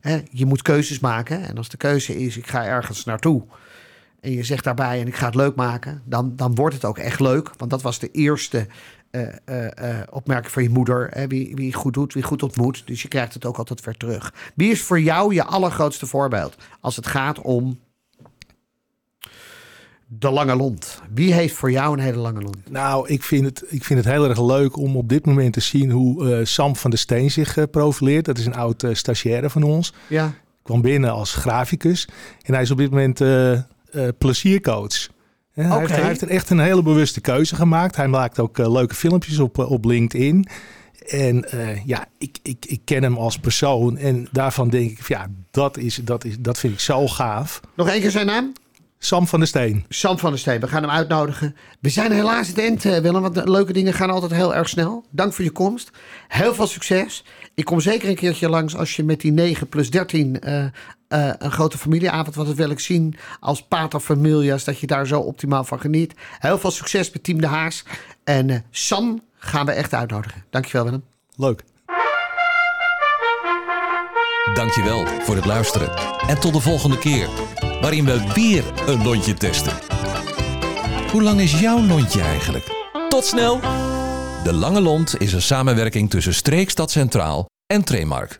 Hè? 0.00 0.20
Je 0.30 0.46
moet 0.46 0.62
keuzes 0.62 0.98
maken. 1.00 1.42
En 1.48 1.56
als 1.56 1.68
de 1.68 1.76
keuze 1.76 2.16
is, 2.18 2.36
ik 2.36 2.46
ga 2.46 2.64
ergens 2.64 3.04
naartoe... 3.04 3.42
en 4.20 4.32
je 4.32 4.44
zegt 4.44 4.64
daarbij, 4.64 5.00
en 5.00 5.06
ik 5.06 5.16
ga 5.16 5.26
het 5.26 5.34
leuk 5.34 5.54
maken... 5.54 6.02
dan, 6.04 6.32
dan 6.36 6.54
wordt 6.54 6.74
het 6.74 6.84
ook 6.84 6.98
echt 6.98 7.20
leuk. 7.20 7.50
Want 7.56 7.70
dat 7.70 7.82
was 7.82 7.98
de 7.98 8.10
eerste 8.10 8.66
opmerking 10.10 10.52
van 10.52 10.62
je 10.62 10.68
moeder. 10.68 11.08
Hè? 11.10 11.26
Wie, 11.26 11.54
wie 11.54 11.72
goed 11.72 11.94
doet, 11.94 12.14
wie 12.14 12.22
goed 12.22 12.42
ontmoet. 12.42 12.82
Dus 12.86 13.02
je 13.02 13.08
krijgt 13.08 13.34
het 13.34 13.44
ook 13.44 13.56
altijd 13.56 13.84
weer 13.84 13.96
terug. 13.96 14.34
Wie 14.54 14.70
is 14.70 14.82
voor 14.82 15.00
jou 15.00 15.34
je 15.34 15.44
allergrootste 15.44 16.06
voorbeeld 16.06 16.56
als 16.80 16.96
het 16.96 17.06
gaat 17.06 17.40
om 17.40 17.78
de 20.06 20.30
lange 20.30 20.56
lont? 20.56 21.00
Wie 21.14 21.32
heeft 21.32 21.54
voor 21.54 21.70
jou 21.70 21.92
een 21.92 22.02
hele 22.04 22.18
lange 22.18 22.40
lont? 22.40 22.70
Nou, 22.70 23.08
ik 23.08 23.22
vind, 23.22 23.44
het, 23.44 23.64
ik 23.68 23.84
vind 23.84 24.04
het 24.04 24.12
heel 24.14 24.28
erg 24.28 24.40
leuk 24.40 24.76
om 24.76 24.96
op 24.96 25.08
dit 25.08 25.26
moment 25.26 25.52
te 25.52 25.60
zien 25.60 25.90
hoe 25.90 26.34
eh, 26.34 26.44
Sam 26.44 26.76
van 26.76 26.90
der 26.90 26.98
Steen 26.98 27.30
zich 27.30 27.56
eh, 27.56 27.64
profileert. 27.70 28.24
Dat 28.24 28.38
is 28.38 28.46
een 28.46 28.54
oud 28.54 28.82
eh, 28.82 28.94
stagiaire 28.94 29.50
van 29.50 29.62
ons. 29.62 29.92
Ja, 30.08 30.34
kwam 30.64 30.80
binnen 30.80 31.10
als 31.10 31.34
graficus. 31.34 32.08
En 32.42 32.52
hij 32.52 32.62
is 32.62 32.70
op 32.70 32.78
dit 32.78 32.90
moment 32.90 33.20
eh, 33.20 33.58
hij, 35.54 35.64
heeft, 35.64 35.90
Oké. 35.90 35.92
hij 35.92 36.08
heeft 36.08 36.20
er 36.20 36.28
echt 36.28 36.50
een 36.50 36.58
hele 36.58 36.82
bewuste 36.82 37.20
keuze 37.20 37.56
gemaakt. 37.56 37.96
Hij 37.96 38.08
maakt 38.08 38.38
ook 38.38 38.58
eh, 38.58 38.72
leuke 38.72 38.94
filmpjes 38.94 39.38
op, 39.38 39.58
eh, 39.58 39.70
op 39.70 39.84
LinkedIn. 39.84 40.46
En 41.08 41.50
eh, 41.50 41.84
ja, 41.84 42.06
ik, 42.18 42.38
ik, 42.42 42.66
ik 42.66 42.80
ken 42.84 43.02
hem 43.02 43.16
als 43.16 43.38
persoon. 43.38 43.96
En 43.96 44.28
daarvan 44.32 44.68
denk 44.68 44.90
ik, 44.90 45.08
ja, 45.08 45.26
dat, 45.50 45.76
is, 45.76 46.00
dat, 46.04 46.24
is, 46.24 46.38
dat 46.38 46.58
vind 46.58 46.72
ik 46.72 46.80
zo 46.80 47.08
gaaf. 47.08 47.60
Nog 47.76 47.88
één 47.88 48.00
keer 48.00 48.10
zijn 48.10 48.26
naam? 48.26 48.52
Sam 48.98 49.26
van 49.26 49.38
der 49.38 49.48
Steen. 49.48 49.84
Sam 49.88 50.18
van 50.18 50.30
der 50.30 50.38
Steen, 50.38 50.60
we 50.60 50.68
gaan 50.68 50.82
hem 50.82 50.90
uitnodigen. 50.90 51.56
We 51.80 51.88
zijn 51.88 52.12
helaas 52.12 52.48
het 52.48 52.58
eind, 52.58 52.82
Willem, 52.82 53.22
want 53.22 53.48
leuke 53.48 53.72
dingen 53.72 53.92
gaan 53.92 54.10
altijd 54.10 54.32
heel 54.32 54.54
erg 54.54 54.68
snel. 54.68 55.04
Dank 55.10 55.32
voor 55.32 55.44
je 55.44 55.50
komst. 55.50 55.90
Heel 56.28 56.54
veel 56.54 56.66
succes. 56.66 57.24
Ik 57.54 57.64
kom 57.64 57.80
zeker 57.80 58.08
een 58.08 58.14
keertje 58.14 58.48
langs 58.48 58.76
als 58.76 58.96
je 58.96 59.04
met 59.04 59.20
die 59.20 59.32
9 59.32 59.68
plus 59.68 59.90
13 59.90 60.36
uh, 60.44 60.64
uh, 61.14 61.30
een 61.38 61.52
grote 61.52 61.78
familieavond, 61.78 62.34
want 62.34 62.48
dat 62.48 62.56
wil 62.56 62.70
ik 62.70 62.80
zien 62.80 63.16
als 63.40 63.62
pater 63.62 64.00
familias, 64.00 64.64
dat 64.64 64.78
je 64.78 64.86
daar 64.86 65.06
zo 65.06 65.20
optimaal 65.20 65.64
van 65.64 65.80
geniet. 65.80 66.14
Heel 66.38 66.58
veel 66.58 66.70
succes 66.70 67.10
met 67.12 67.24
Team 67.24 67.40
De 67.40 67.46
Haas. 67.46 67.84
En 68.24 68.48
uh, 68.48 68.58
Sam 68.70 69.22
gaan 69.38 69.66
we 69.66 69.72
echt 69.72 69.94
uitnodigen. 69.94 70.44
Dankjewel 70.50 70.84
Willem. 70.84 71.04
Leuk. 71.36 71.62
Dankjewel 74.54 75.06
voor 75.06 75.34
het 75.34 75.44
luisteren. 75.44 75.90
En 76.26 76.40
tot 76.40 76.52
de 76.52 76.60
volgende 76.60 76.98
keer, 76.98 77.28
waarin 77.80 78.04
we 78.04 78.32
weer 78.34 78.64
een 78.86 79.02
lontje 79.02 79.34
testen. 79.34 79.72
Hoe 81.10 81.22
lang 81.22 81.40
is 81.40 81.60
jouw 81.60 81.80
lontje 81.86 82.20
eigenlijk? 82.20 82.64
Tot 83.08 83.24
snel! 83.24 83.60
De 84.44 84.52
Lange 84.52 84.80
Lont 84.80 85.20
is 85.20 85.32
een 85.32 85.42
samenwerking 85.42 86.10
tussen 86.10 86.34
Streekstad 86.34 86.90
Centraal 86.90 87.46
en 87.66 87.84
Tremark. 87.84 88.32